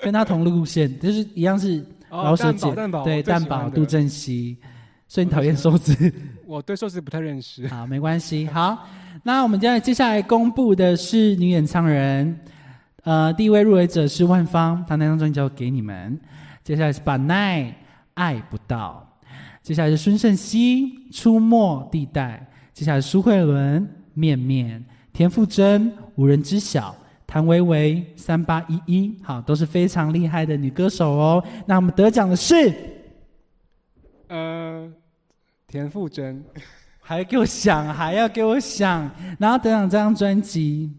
[0.00, 4.56] 跟他同路线，就是一样是哦饶舌姐，蛋堡，蛋堡，对，蛋堡、杜振熙，
[5.08, 5.94] 所以你讨厌瘦子。
[6.46, 7.66] 我对瘦子不太认识。
[7.68, 8.46] 好，没关系。
[8.46, 8.86] 好，
[9.22, 12.38] 那我们接下来接下来公布的是女演唱人，
[13.04, 16.18] 呃，第一位入围者是万芳，她那张专辑叫《给你们》。
[16.62, 17.62] 接下来是把奈，
[18.14, 19.04] 《爱不到》。
[19.60, 22.48] 接下来是孙盛熙，《出没地带》。
[22.72, 23.82] 接下来是苏慧伦，
[24.14, 24.80] 《面面》。
[25.12, 26.90] 田馥甄，《无人知晓》。
[27.26, 29.08] 谭维维，《三八一一》。
[29.24, 31.42] 好，都是非常厉害的女歌手哦。
[31.66, 32.72] 那我们得奖的是。
[34.28, 34.88] 呃，
[35.66, 36.44] 田馥甄，
[37.02, 40.90] 还要给我想，还要给我想，然后得奖这张专辑，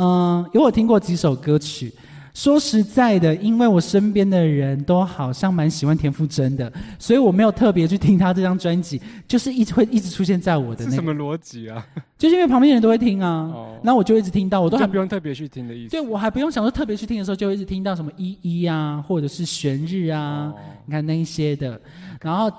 [0.00, 1.92] 嗯，有我听过几首歌曲。
[2.32, 11.84] 说实在的，因为我身边的人都好像蛮喜欢田馥甄的，所以我没有特别去听他这张专辑，就是一直会一直出现在我的那个，是什么逻辑啊？
[12.16, 15.90] 就是因为旁边人都会听啊，哦，然后我就一直听到，我都还不用特别去听的意思。
[15.90, 20.54] 对我还不用想说特别去听的时候，就会一直听到什么依依啊，或者是玄日啊，哦
[20.86, 21.78] 你看那一些的。
[22.22, 22.50] 然后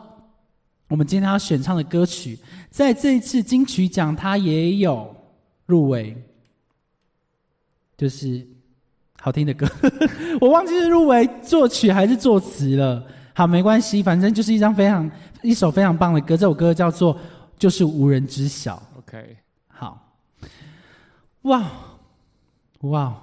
[0.90, 2.38] 我们今天要选唱的歌曲，
[2.70, 5.16] 在这一次金曲奖它也有
[5.66, 6.16] 入围，
[8.02, 8.44] 就是
[9.20, 9.68] 好听的歌，
[10.42, 13.06] 我忘记是入围作曲还是作词了。
[13.36, 15.08] 好，没关系，反正就是一张非常
[15.44, 16.36] 一首非常棒的歌。
[16.36, 17.14] 这首歌叫做
[17.60, 18.76] 《就是无人知晓》。
[18.98, 19.38] OK，
[19.68, 20.16] 好，
[21.44, 21.64] 哇，
[22.80, 23.22] 哇，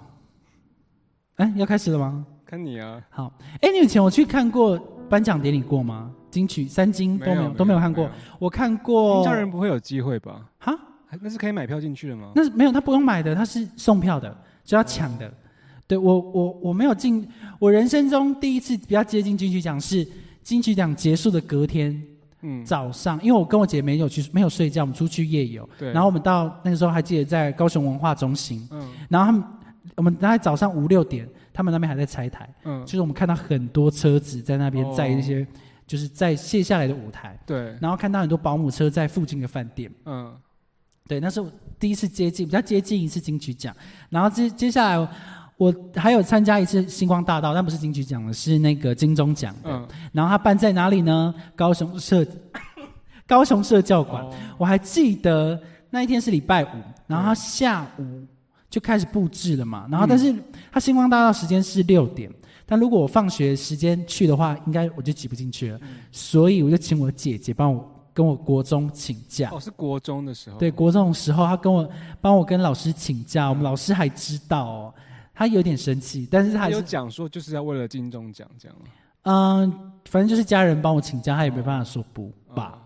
[1.39, 2.25] 哎，要开始了吗？
[2.47, 4.79] 看你啊，好，哎，你以前有去看过
[5.11, 6.13] 颁奖典礼过吗？
[6.31, 8.09] 金曲三金都没有都没有看过，
[8.39, 9.25] 我看过平。
[9.25, 10.49] 常人不会有机会吧？
[10.61, 10.73] 哈，
[11.21, 12.31] 那是可以买票进去的吗？
[12.37, 14.35] 那是没有，他不用买的，他是送票的，
[14.69, 15.33] 只要抢的。
[15.87, 17.27] 对我我我没有进，
[17.59, 20.07] 我人生中第一次比较接近金曲奖是
[20.43, 21.99] 金曲奖结束的隔天
[22.43, 25.91] 嗯，早上，因为我跟我姐没有去没有睡觉，我们出去夜游，对。
[25.91, 28.87] 然后我们到那个时候还记得在高雄文化中心，嗯。
[29.09, 29.43] 然后他们
[29.97, 32.85] 我们大概早上五六点，他们那边还在拆台，嗯。
[32.85, 34.93] 就，是我们看到很多车子在那边哦。
[34.95, 35.47] 载一些，
[35.87, 39.91] 就是在卸下来的舞台，对，然后看到很多保姆车在附近的饭店。
[40.05, 40.37] 嗯
[41.09, 41.51] 对，那是我
[41.81, 43.75] 第一次接近，比较接近一次金曲奖。
[44.11, 45.09] 然后接接下来，
[45.57, 49.71] 我还有参加一次星光大道，但不是金曲奖的，是那个金钟奖的。
[49.71, 51.35] 嗯，然后它办在哪里呢？
[51.57, 52.25] 高雄社
[53.27, 54.23] 高雄社教馆。
[54.23, 56.69] 哦我还记得那一天是礼拜五，
[57.07, 58.05] 然后他下午
[58.69, 59.87] 就开始布置了嘛。
[59.91, 60.35] 然后但是
[60.71, 62.29] 他星光大道时间是六点，
[62.67, 65.79] 但如果我放学时间去的话，应该我就挤不进去了。
[65.83, 69.49] 嗯所以我就请我姐姐帮我跟我国中请假。
[69.53, 70.59] 哦，是国中的时候。
[70.59, 71.89] 对，国中的时候，他跟我
[72.21, 74.95] 帮我跟老师请假，我们老师还知道哦，
[75.33, 78.87] 他有点生气，但是他他有讲说就是要为了金钟奖这样吗
[79.23, 82.77] 嗯、反正就是家人帮我请假，他也没办法说不吧，？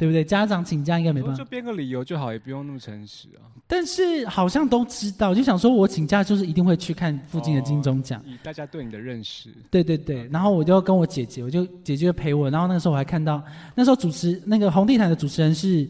[0.00, 0.24] 哦，对不对？
[0.24, 3.44] 家长请假应该没办法就，编个理由就好，也不用那么诚实啊。
[3.66, 8.20] 但是好像都知道，就想说我请假就是一定会去看附近的金钟奖。
[8.26, 13.42] 以大家对你的认识，对对对，然后我就跟我姐姐，我就姐姐就陪我，然后那个时候我还看到，
[13.74, 15.88] 那时候主持那个红地毯的主持人是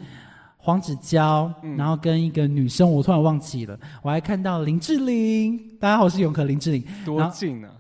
[0.59, 7.71] 黄子佼，嗯然后跟一个女生，我突然忘记了，我还看到林志玲，大家好，我是永和林志玲，多近啊！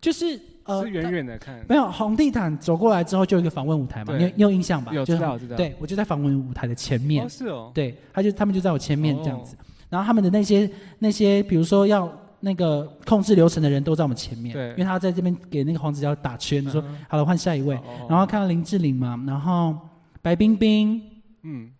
[0.00, 4.18] 就是呃是远远的看，没有红地毯走过来之后就有一个访问舞台嘛，对。
[4.18, 4.92] 你有你有印象吧？
[4.92, 5.56] 就是有知道知道。
[5.56, 9.56] 对，我就在访问舞台的前面，哦是哦，对，他就他们就在我前面这样哦子，
[9.88, 12.10] 然后他们的那些那些，比如说要
[12.40, 14.70] 那个控制流程的人都在我们前面，对。
[14.70, 16.98] 因为他在这边给那个黄子佼打圈，说、嗯。
[17.08, 19.76] 好了换下一位，哦然后看到林志玲嘛，然后
[20.22, 21.00] 白冰冰、
[21.42, 21.70] 嗯。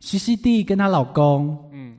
[0.00, 1.68] 徐熙娣跟她老公。
[1.72, 1.98] 嗯，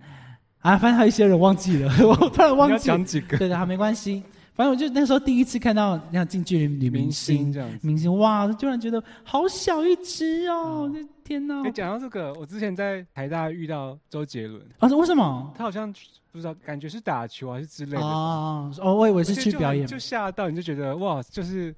[0.62, 3.38] 啊，反正还有一些人忘记了， 我突然你要忘记了，讲几个？
[3.38, 7.53] 对的，好没关系，反正我就那时候第一次看到那样近距离女明明星星。
[7.53, 7.87] 这样子？
[7.87, 10.91] 明星哇，突然觉得好小一只哦！
[11.23, 11.61] 天哪！
[11.63, 15.53] 你，讲到这个，我之前在台大遇到周杰伦，啊，为什么？
[15.55, 15.91] 他好像
[16.31, 19.87] 不知道，感觉是打球还是之类的吧，哦哦，我以为是去表演。
[19.87, 21.73] 就吓到，你就觉得哇，就是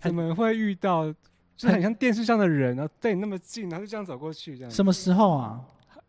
[0.00, 1.12] 怎么会遇到，
[1.56, 4.70] 就是很像电视上的人，然后对你那么近，然后就这样走过去，这样。
[4.70, 5.60] 什么时候啊？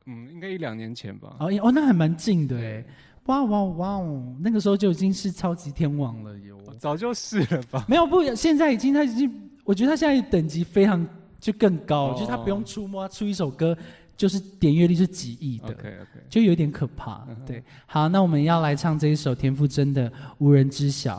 [0.06, 1.36] 嗯，应该一两年前吧。
[1.40, 2.86] 哦哦，那还蛮近的哎对。
[3.26, 4.36] 哇哇哇哦！
[4.40, 6.56] 那个时候就已经是超级天王了哟。
[6.78, 7.84] 早就是了吧？
[7.88, 9.32] 没有不，现在已经他已经，
[9.64, 11.06] 我觉得他现在等级非常
[11.40, 13.76] 就更高，哦就是他不用出摸，他出一首歌
[14.16, 15.76] 就是点阅率是几亿的
[16.30, 17.36] 就有点可怕嗯。
[17.46, 21.18] 对，好，那我们要来唱这一首田馥甄的《无人知晓》。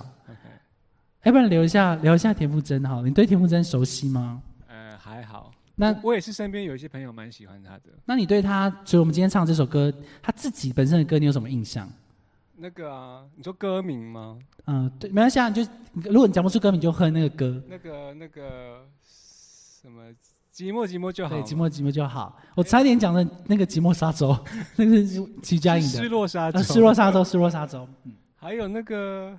[1.24, 4.40] 要不然聊一下聊一下田馥甄好了，你对田馥甄熟悉吗？
[5.76, 7.82] 那我我也是身边有一些朋友蛮喜欢他的。
[8.04, 11.88] 那你对他，所以我们今天唱这首歌，他自己本身的歌，你有什么印象？
[12.56, 14.38] 那个啊，你说歌名吗？
[14.64, 17.62] 嗯，对，没关系啊，你就如果你讲不出歌名，就哼那个歌。
[17.68, 18.86] 那个那个
[19.82, 20.02] 什么
[20.54, 22.40] 寂寞寂寞就好对，寂寞寂寞就好。
[22.54, 24.34] 我差点讲的那个寂寞沙洲，
[24.76, 26.08] 那个是徐佳莹的失。
[26.08, 27.86] 落沙洲，呃，失落沙洲，失落沙洲。
[28.04, 29.38] 嗯，还有那个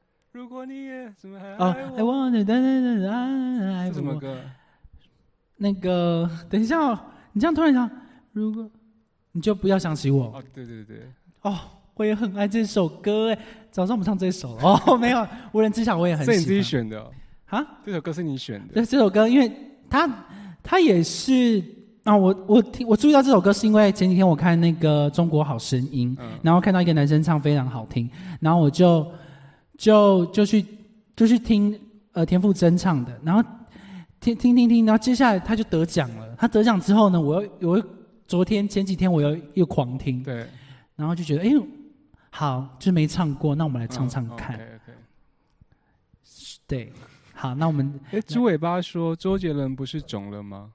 [0.33, 3.89] 如果你也这么爱哦，I 我噔爱我。
[3.89, 4.37] 这什么歌？
[5.57, 6.97] 那个，等一下哦，
[7.33, 7.89] 你这样突然讲，
[8.31, 8.69] 如果
[9.33, 11.01] 你就不要想起我哦，对对对，
[11.41, 11.57] 哦，
[11.95, 13.37] 我也很爱这首歌哎。
[13.71, 16.35] 早上我们唱这首了哦，没有无人知晓，我也很喜欢。
[16.35, 17.11] 是你自己选的哦，
[17.47, 17.65] 啊？
[17.85, 19.51] 这首歌是你选的对，这首歌，因为
[19.89, 20.09] 它
[20.63, 21.61] 它也是
[22.05, 28.09] 啊，我我听我注意到这首歌，是因为前几天我看那个《中国好声音》，嗯然后看到一个男生唱非常好听，
[28.39, 29.05] 然后我就
[29.81, 30.63] 就就去
[31.15, 31.75] 就去听
[32.11, 33.41] 呃田馥甄唱的，然后
[34.19, 36.35] 听听听听，然后接下来他就得奖了。
[36.35, 37.83] 他得奖之后呢，我又我又
[38.27, 40.45] 昨天前几天我又又狂听，对，
[40.95, 41.65] 然后就觉得哎呦
[42.29, 44.59] 好，就是没唱过，那我们来唱唱看。
[46.67, 46.93] 对，
[47.33, 50.71] 好，那我们哎，猪尾巴说周杰伦不是肿了吗？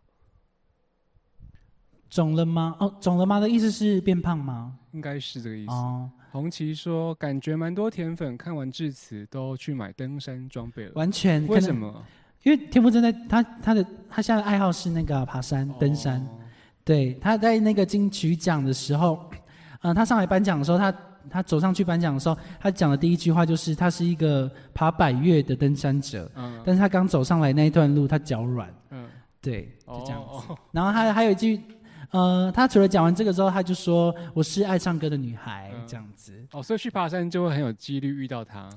[2.11, 2.74] 肿了吗？
[2.80, 4.76] 哦，肿了吗的意思是变胖吗？
[4.90, 5.70] 应该是这个意思。
[5.70, 11.46] 哦，红旗说，感觉蛮多甜粉看完致辞都去买登山装备了，完全？
[11.46, 12.02] 为什么？
[12.42, 16.20] 因为田馥甄在他他的他现在的爱好是那个爬山、登山。
[16.20, 16.42] 哦
[16.84, 19.28] 对，他在那个金曲奖的时候，
[19.82, 20.94] 嗯、 他上来颁奖的时候，他
[21.28, 29.04] 他走上去颁奖的时候，他讲的第一句话就是他是一个爬百越的登山者，嗯但是他刚走上来那一段路，他脚软，嗯，
[29.40, 30.46] 对，就这样子。
[30.52, 31.60] 哦然后还还有一句，
[32.11, 36.32] 呃，他除了讲完这个之后，他就说我是爱唱歌的女孩，嗯这样子。
[36.52, 38.68] 哦，所以去爬山就会很有几率遇到他。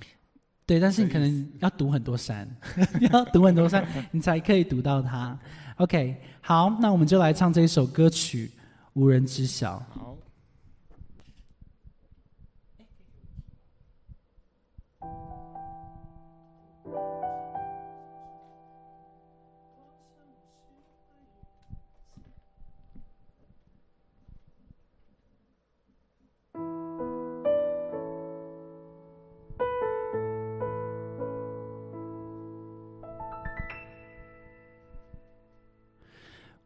[0.65, 2.47] 对，但是你可能要读很多山，
[3.11, 5.37] 要读很多山， 你才可以读到他。
[5.77, 8.47] OK，好，那我们就来唱这一首歌曲
[8.93, 9.77] 《无人知晓》。
[9.99, 10.15] 好，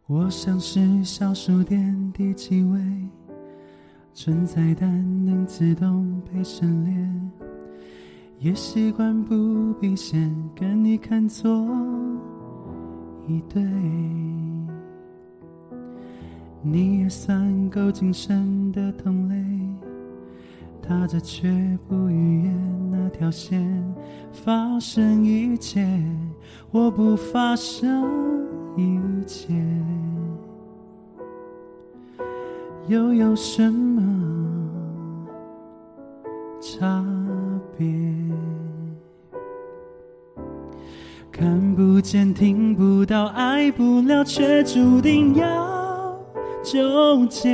[0.07, 2.77] 我像是小数点第几位，
[4.13, 6.93] 存在但能自动被省略，
[8.37, 11.65] 也习惯不必先跟你看作
[13.29, 13.63] 一对。
[16.61, 19.35] 你也算够谨慎的同类，
[20.81, 21.49] 踏着却
[21.87, 22.51] 不逾越
[22.91, 23.65] 那条线，
[24.33, 25.87] 发生一切，
[26.71, 28.03] 我不发生
[28.75, 29.53] 一切，
[32.87, 34.01] 又有什么
[36.59, 37.05] 差
[37.77, 37.87] 别？
[41.31, 45.73] 看不见，听不到，爱不了，却注定要。
[46.63, 47.49] 纠结，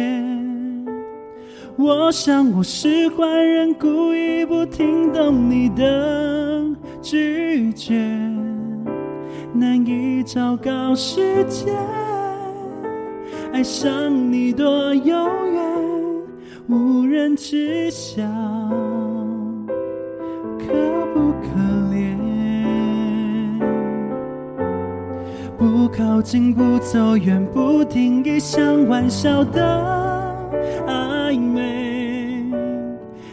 [1.76, 6.63] 我想我是坏人，故意不听懂你的
[7.01, 7.95] 拒绝，
[9.54, 11.72] 难以昭告世界，
[13.52, 15.62] 爱上你多遥远，
[16.68, 18.22] 无人知晓，
[20.60, 20.68] 可
[21.14, 21.47] 不可
[21.91, 22.16] 怜？
[25.58, 30.36] 不靠近，不走远，不停一像玩笑的
[30.88, 31.89] 暧昧。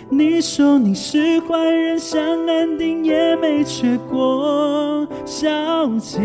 [0.08, 5.50] 你说你是坏人，想安定也没缺过消
[5.98, 6.22] 遣，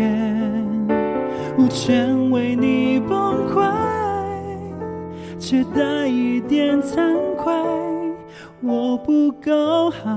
[1.58, 3.18] 无权为你崩
[3.48, 3.60] 溃，
[5.38, 7.52] 却带一点惭愧。
[8.60, 10.16] 我不够好，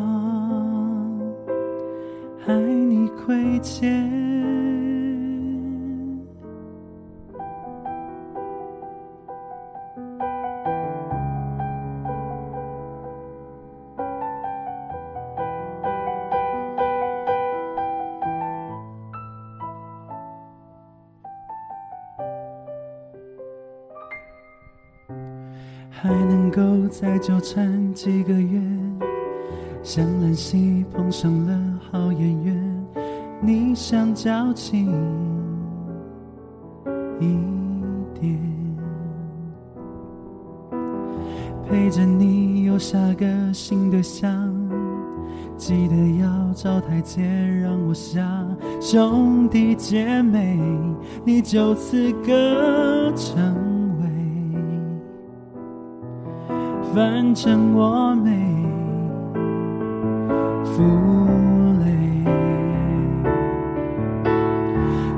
[2.46, 4.65] 害你亏欠。
[26.98, 28.58] 再纠缠几个月，
[29.84, 32.86] 像兰溪碰上了好演员，
[33.42, 34.90] 你想矫情
[37.20, 37.38] 一
[38.18, 38.40] 点，
[41.68, 44.50] 陪着你有下个新对象，
[45.58, 47.22] 记得要找台阶
[47.62, 48.26] 让我下，
[48.80, 50.58] 兄弟姐妹，
[51.26, 53.75] 你就此各成。
[56.96, 58.32] 反正我没
[60.64, 60.82] 负
[61.84, 61.92] 累，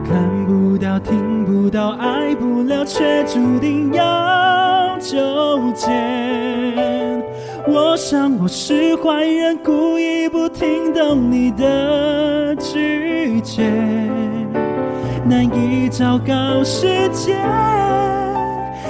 [0.03, 0.17] 看
[0.47, 5.19] 不到、听不到、爱不了，却注定要纠
[5.75, 5.91] 结。
[7.67, 13.61] 我想我是坏人，故意不听懂你的拒绝，
[15.29, 17.35] 难以昭告世界，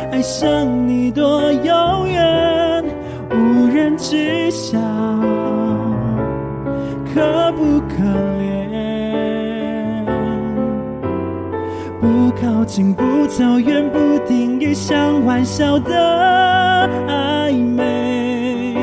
[0.09, 2.66] 爱上你多遥远。
[3.77, 4.79] 人知晓，
[7.13, 8.03] 可不可
[8.41, 10.03] 怜？
[12.01, 18.75] 不靠近，不走远，不定义，像玩笑的暧昧。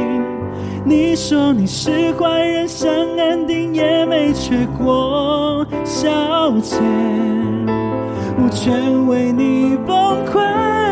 [0.84, 2.88] 你说你是坏人，想
[3.18, 6.80] 安定也没缺过消遣，
[8.38, 10.83] 无权为你崩溃。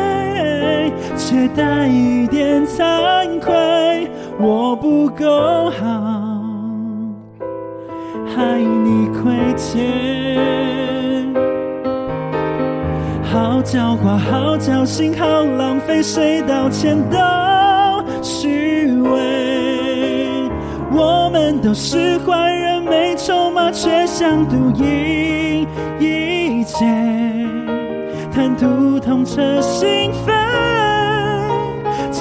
[1.16, 6.42] 却带一点惭愧，我不够好，
[8.26, 11.32] 害你亏欠。
[13.22, 17.16] 好狡猾，好侥幸，好浪费，谁道歉都
[18.22, 20.50] 虚伪。
[20.94, 25.66] 我们都是坏人，没筹码，却想赌赢
[25.98, 26.84] 一切，
[28.30, 30.71] 贪图痛彻心扉。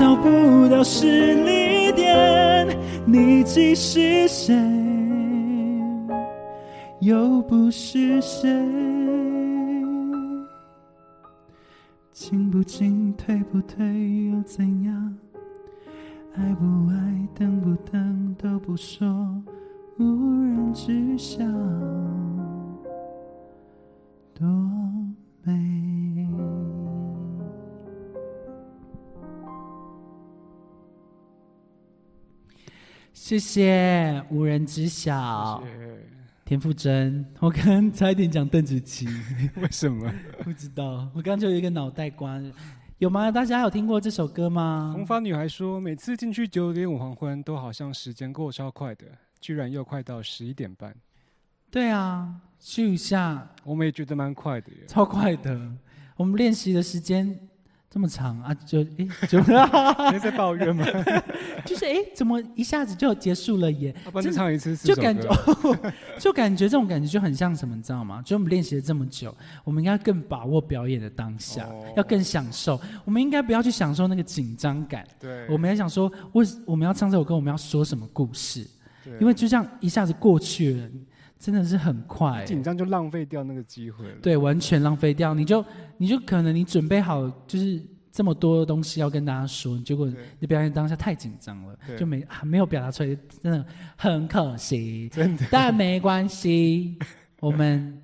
[0.01, 2.67] 找不到实力点，
[3.05, 4.55] 你既是谁，
[7.01, 8.49] 又不是谁？
[12.11, 13.85] 进不进，退不退，
[14.31, 15.15] 又怎样？
[16.33, 19.07] 爱不爱，等不等，都不说，
[19.99, 20.03] 无
[20.41, 21.45] 人知晓，
[24.33, 24.47] 多
[25.43, 26.80] 美。
[33.14, 35.62] 谢谢，无人知晓。
[36.45, 39.07] 田馥甄，我刚刚差一点讲邓紫棋，
[39.62, 40.12] 为什么？
[40.43, 42.41] 不知道，我刚刚就有一个脑袋瓜，
[42.97, 43.32] 有吗？
[43.32, 44.91] 大家有听过这首歌吗？
[44.93, 49.05] 红发女孩说，每次进去九点五黄昏，都好像时间过超快的，
[49.39, 50.93] 居然又快到十一点半。
[51.70, 55.59] 对啊，去一下，我们也觉得蛮快的，超快的。
[56.18, 57.39] 我们练习的时间
[57.93, 60.85] 这么长啊，就哎 就你在抱怨吗？
[61.65, 63.93] 就是哎，怎么一下子就结束了耶？
[64.23, 65.77] 再唱一次就感觉歌。
[66.17, 68.21] 就感觉这种感觉就很像什么，你知道吗？
[68.25, 69.35] 就我们练习了这么久，
[69.65, 72.79] 我们应该更把握表演的当下，哦要更享受。
[73.03, 78.65] 我们应该不要去享受那个紧张感，对，我们要想说，为我们要唱这首歌，我们要说什么故事？
[79.03, 80.87] 对因为就这样一下子过去了，
[81.41, 84.15] 真的是很快、紧张就浪费掉那个机会了。
[84.21, 85.33] 对，完全浪费掉。
[85.33, 85.65] 你就
[85.97, 87.81] 你就可能你准备好就是
[88.11, 93.65] 这么多东西要跟大家说，结果你表演当下太紧张了，就没还没有表达出来，真的
[93.97, 95.09] 很可惜。
[95.11, 95.43] 真的。
[95.49, 96.99] 但没关系，
[97.41, 97.99] 我们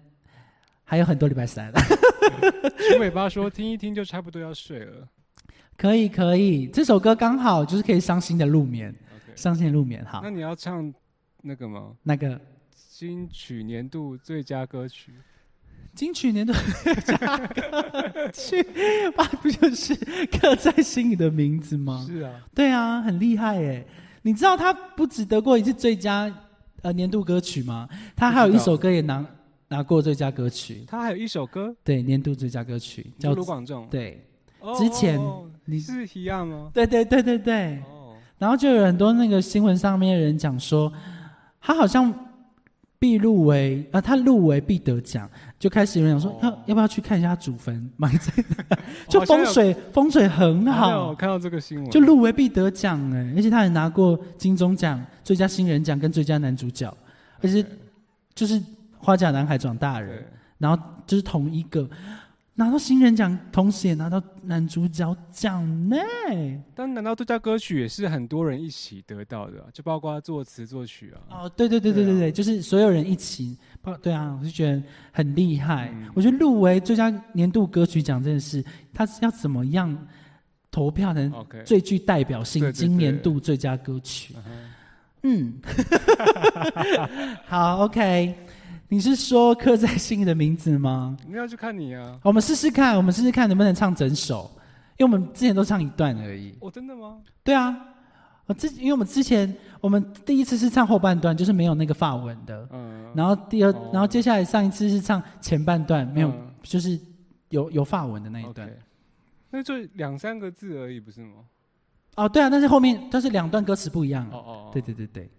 [0.84, 1.72] 还有很多礼拜三，
[2.92, 5.08] 鼠尾巴说听一听就差不多要睡了。
[5.78, 6.66] 可以可以。
[6.66, 8.92] 这首歌刚好就是可以伤心的入眠
[9.36, 10.04] 伤心的入眠。
[10.06, 10.92] 好那，你要唱
[11.44, 11.94] 那个吗？
[12.02, 12.42] 那个
[13.00, 15.14] 金曲年度最佳歌曲。
[15.94, 16.52] 金曲年度
[16.84, 18.66] 最佳歌曲，
[19.16, 19.94] 那不就是
[20.32, 22.04] 刻在心里的名字吗？
[22.10, 23.86] 是啊，对啊，很厉害耶！
[24.24, 26.36] 你知道他不只得过一次最佳
[26.82, 27.88] 呃年度歌曲吗？
[28.16, 29.24] 他还有一首歌也拿
[29.68, 33.88] 拿过最佳歌曲，他还有一首歌对，年度最佳歌曲叫叫卢广仲。
[33.92, 34.26] 对
[34.60, 36.72] 哦之前哦你是一样吗？
[36.74, 40.92] 对对对对对，哦，然后就有很多那个新闻上面的人讲说，
[41.62, 42.12] 他好像
[43.00, 45.30] 必入围，啊，他入围必得奖，
[45.60, 46.40] 就开始有人讲说，哦。
[46.42, 47.90] 要要不要去看一下祖坟？
[47.96, 48.78] 埋在哪？
[49.08, 56.92] 就风水风水很好，看到这个新闻，就入围必得奖哎，而且他还拿过金钟奖、最佳新人奖跟最佳男主角，
[57.42, 57.64] 而且
[58.34, 58.62] 就是
[58.98, 60.26] 花甲男孩长大人，
[60.58, 61.88] 然后就是同一个
[62.60, 65.96] 拿到新人奖，同时也拿到男主角奖呢。
[66.74, 71.46] 但难道最佳歌曲也是很多人一起得到的啊、就包括作词作曲啊？
[71.46, 74.82] 哦，对对对对对啊对对，就是所有人一起，包对啊，我就觉得
[75.12, 75.92] 很厉害。
[75.94, 79.96] 嗯我觉得入围最佳年度歌曲奖真的是，他是要怎么样
[80.72, 82.60] 投票才能最具代表性？
[82.64, 84.34] 对对今年度最佳歌曲，
[85.22, 85.54] 嗯，
[87.46, 88.34] 好，OK，
[88.90, 91.18] 你是说刻在心里的名字吗？
[91.28, 92.20] 那要去看你啊！
[92.24, 94.50] 我们试试看，我们试试看能不能唱整首，
[94.98, 96.56] 因为我们之前都唱一段而已。
[96.62, 97.22] 哦，真的吗？
[97.44, 97.76] 对啊，
[98.46, 106.98] 我之因为我们之前我们第一次是唱后半段，就是没有那个发文的，嗯，然后第二，哦然后接下来上一次是唱前半段，没有，嗯就是
[107.50, 108.70] 有有发文的那一段。
[109.50, 111.44] 那就两三个字而已，不是吗？
[112.16, 114.26] 哦，对啊，但是后面但是两段歌词不一样。
[114.32, 115.30] 哦哦，对对对对，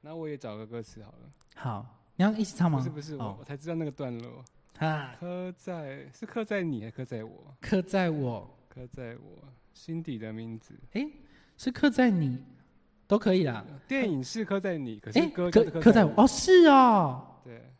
[0.00, 1.28] 那我也找个歌词好了。
[1.56, 1.86] 好，
[2.18, 2.78] 你要一起唱吗？
[2.78, 4.44] 不是不是，我哦我才知道那个段落。
[4.80, 7.54] 啊，刻在是刻在你，还刻在我？
[7.60, 9.38] 刻在我，刻在我
[9.72, 10.74] 心底的名字。
[10.94, 11.08] 诶，
[11.56, 12.44] 是刻在你，
[13.06, 13.64] 都可以啦。
[13.86, 17.72] 电影是刻在你，可是，歌刻就是刻在我，哦，是哦，对，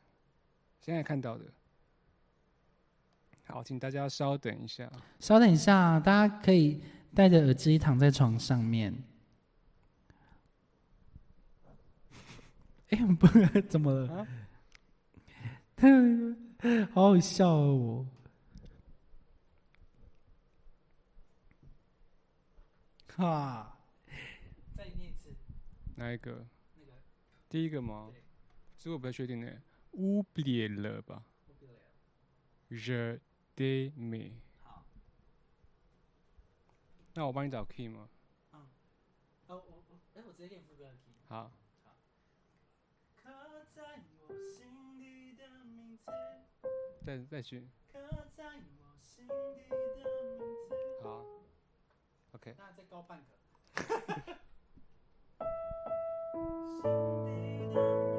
[0.80, 1.44] 现在看到的。
[3.48, 4.88] 好，请大家稍等一下。
[5.18, 6.80] 稍等一下，大家可以
[7.12, 8.94] 戴着耳机躺在床上面。
[12.90, 13.26] 哎，不，
[13.68, 14.12] 怎么了？
[14.14, 14.26] 啊
[16.92, 18.06] 好好笑哦！
[23.16, 23.78] 我哈，
[24.76, 25.34] 再念一次。
[25.96, 26.46] 哪一个？
[27.48, 28.10] 第一个吗？
[28.76, 29.50] 这个我不太确定呢。
[29.92, 31.24] 乌别了吧
[32.70, 33.18] ？Je
[33.56, 34.32] t'aime。
[37.14, 38.08] 那我帮你找 key 吗？
[38.52, 38.60] 哦，
[39.48, 39.82] 我我
[40.14, 41.14] 哎，我直接念副歌的 key。
[41.28, 41.50] 好，
[47.04, 47.68] 再再去。
[51.02, 51.24] 好
[52.32, 52.54] ，OK。
[52.58, 53.24] 那再高半个。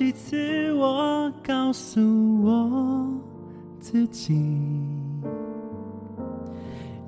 [0.00, 2.00] 几次我告诉
[2.42, 3.06] 我
[3.78, 4.34] 自己，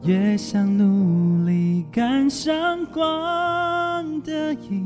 [0.03, 4.81] 越想努力赶上光的影，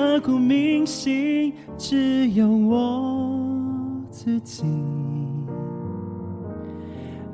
[0.00, 4.64] 刻骨铭心，只有我自己。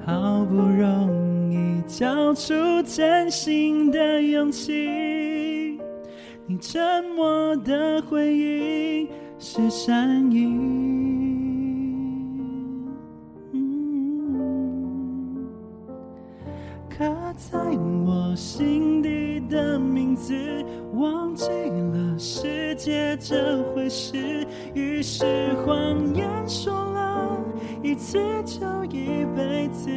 [0.04, 2.52] 好不容易交出
[2.82, 5.78] 真心的勇气，
[6.44, 9.08] 你沉默的回应
[9.38, 11.06] 是善意。
[16.88, 17.04] 刻
[17.36, 17.58] 在
[18.04, 19.78] 我心底的
[20.16, 20.34] 字，
[20.94, 25.24] 忘记了世界这回事，于是
[25.64, 27.38] 谎言说了
[27.82, 29.90] 一次就一辈子。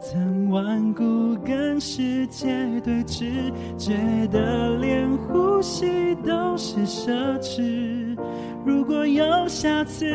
[0.00, 2.46] 曾顽固跟世界
[2.84, 3.94] 对峙，觉
[4.30, 8.16] 得连呼吸都是奢侈。
[8.64, 10.06] 如果有下次，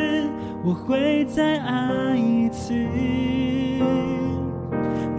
[0.63, 2.73] 我会再爱一次。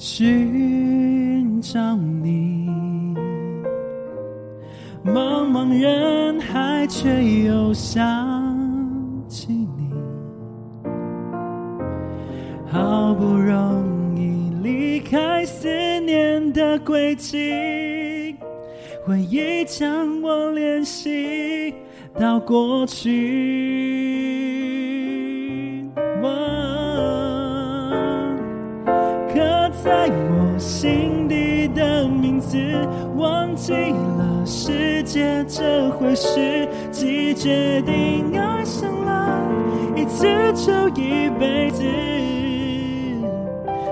[0.00, 2.68] 寻找你，
[5.04, 7.08] 茫茫人海，却
[7.42, 7.98] 又想
[9.26, 9.90] 起你。
[12.70, 15.68] 好不容易离开思
[16.02, 18.36] 念的轨迹，
[19.04, 21.74] 回忆将我联系
[22.16, 24.37] 到过去。
[33.58, 39.42] 记了世界这回事，既决定爱上了，
[39.96, 41.82] 一次就一辈子。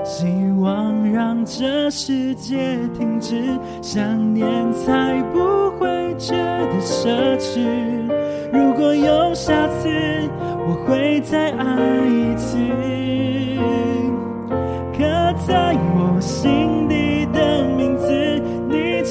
[0.05, 0.25] 希
[0.61, 3.43] 望让这世界停止，
[3.83, 7.59] 想念才不会觉得奢侈。
[8.53, 9.89] 如果有下次，
[10.69, 12.57] 我会再爱一次。
[14.97, 15.03] 刻
[15.47, 16.86] 在我心底，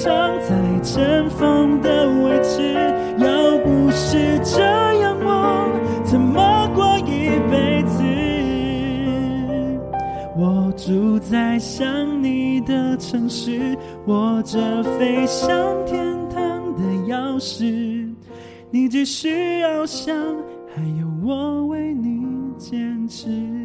[0.05, 2.75] 藏在尘封的位置。
[3.17, 4.61] 要不是这
[5.01, 5.67] 样，我
[6.03, 8.03] 怎么过一辈子？
[10.37, 13.75] 我住在想你的城市，
[14.05, 15.49] 握着飞向
[15.87, 15.97] 天
[16.29, 18.07] 堂的钥匙。
[18.69, 20.15] 你只需要想，
[20.75, 22.21] 还有我为你
[22.59, 23.64] 坚持。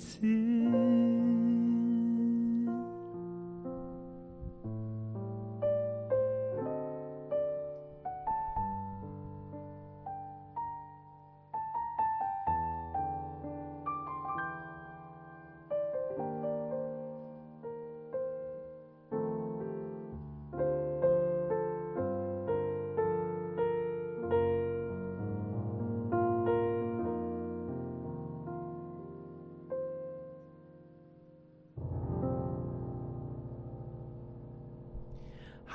[0.00, 0.49] 一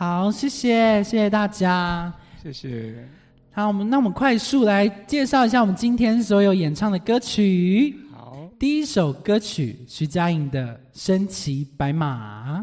[0.05, 2.13] 好，谢谢，谢谢大家。
[2.39, 3.09] 谢谢。
[3.51, 7.97] 好，我们那我们快速来介绍一下我们今天所有演唱的歌曲。
[8.13, 12.59] 好，第一首歌曲徐佳莹的《身骑白马》。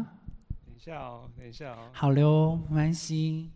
[0.65, 1.79] 等一下哦，等一下哦。
[1.91, 3.49] 好了哦，没关系。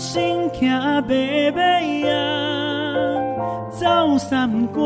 [0.00, 0.66] 我心惊
[1.06, 2.16] 白白呀，
[3.68, 4.82] 走三关，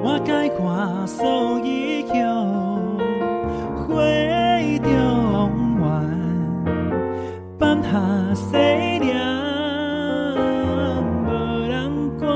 [0.00, 2.14] 我解看所以后，
[3.84, 4.88] 回着
[5.32, 5.50] 往
[5.80, 5.82] 远，
[7.58, 7.88] 放下
[8.32, 8.56] 西
[9.00, 9.18] 凉，
[11.26, 11.28] 无
[11.66, 12.30] 人管。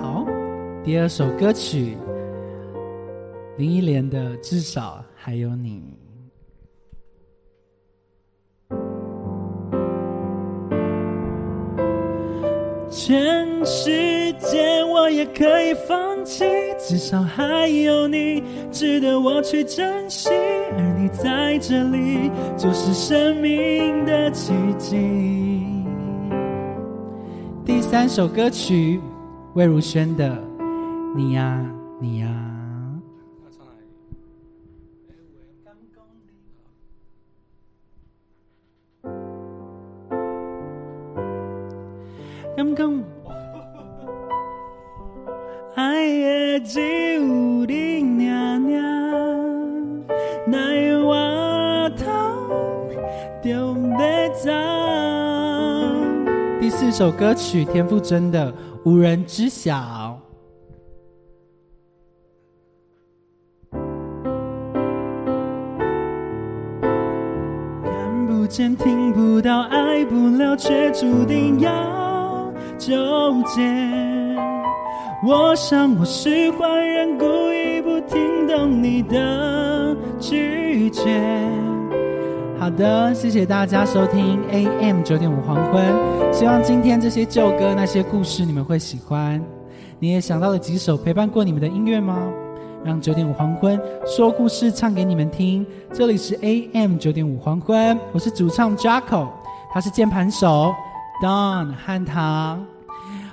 [0.00, 0.24] 好，
[0.82, 1.98] 第二首歌曲，
[3.58, 5.82] 林忆莲的《至少还有你》。
[12.96, 16.44] 全世界我也可以放弃，
[16.78, 18.40] 至少还有你
[18.70, 25.66] 值得我去珍惜，而你在这里就是生命的奇迹。
[27.66, 29.00] 第三首歌曲，
[29.54, 30.28] 魏如萱的
[31.16, 31.60] 《你呀
[32.00, 32.28] 你呀》。
[45.74, 46.80] 爱的只
[47.16, 47.22] 有
[47.66, 48.80] 你娘娘，
[50.46, 52.04] 哪有我头
[53.42, 54.52] 就要走？
[56.60, 58.52] 第四首歌曲，田馥甄的
[58.84, 60.16] 《无人知晓》。
[67.82, 72.94] 看不见，听不到，爱不了，却注定要纠
[73.42, 74.03] 结。
[75.26, 81.48] 我想我是坏人，故意不听懂你的拒绝。
[82.58, 85.82] 好的，谢谢大家收听 AM 九点五黄昏。
[86.30, 89.42] 希望今天这些旧歌、那些故事你们会喜欢。
[89.98, 92.18] 你也想到了几首陪伴过你们的音乐吗？
[92.84, 95.66] 让九点五黄昏说故事唱给你们听。
[95.90, 99.28] 这里是 AM 九点五黄昏，我是主唱 Jaco，
[99.72, 100.74] 他是键盘手
[101.22, 102.62] Don 汉唐。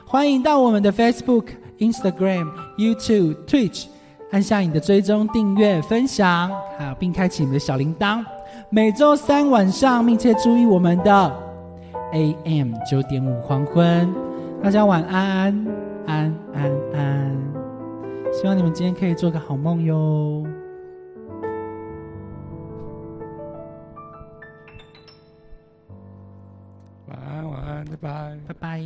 [0.06, 1.48] 欢迎到我们的 Facebook、
[1.82, 3.88] Instagram、YouTube、Twitch，
[4.32, 8.24] 按下你的追踪、订阅、分享，还有并开启你们的小铃铛。
[8.70, 11.44] 每周三晚上密切注意我们的
[12.14, 14.14] AM 九点五黄昏。
[14.62, 15.68] 大家晚安，
[16.06, 17.38] 安安安。
[18.32, 20.46] 希望你们今天可以做个好梦哟。
[27.08, 28.38] 晚安，晚安，拜拜。
[28.48, 28.82] 拜拜。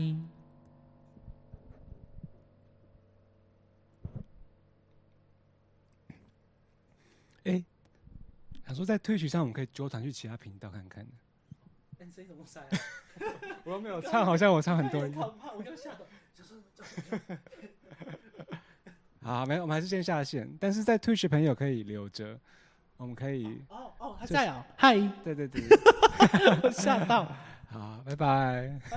[7.44, 7.64] 哎，
[8.76, 11.08] 想说在推曲上，我们可以纠团去其他频道看看。
[11.98, 12.62] 你声音怎么塞？
[13.64, 15.00] 我又没有唱，好像我唱很多。
[15.00, 16.00] 我刚吓到，
[16.36, 16.62] 就是
[19.24, 20.46] 好，没有，我们还是先下线。
[20.60, 22.38] 但是在 Twitch 朋友可以留着，
[22.98, 23.64] 我们可以。
[23.70, 24.68] 哦哦，还在啊！
[24.76, 25.62] 嗨，对对对，
[26.70, 27.32] 吓到。
[27.70, 28.78] 好，拜拜。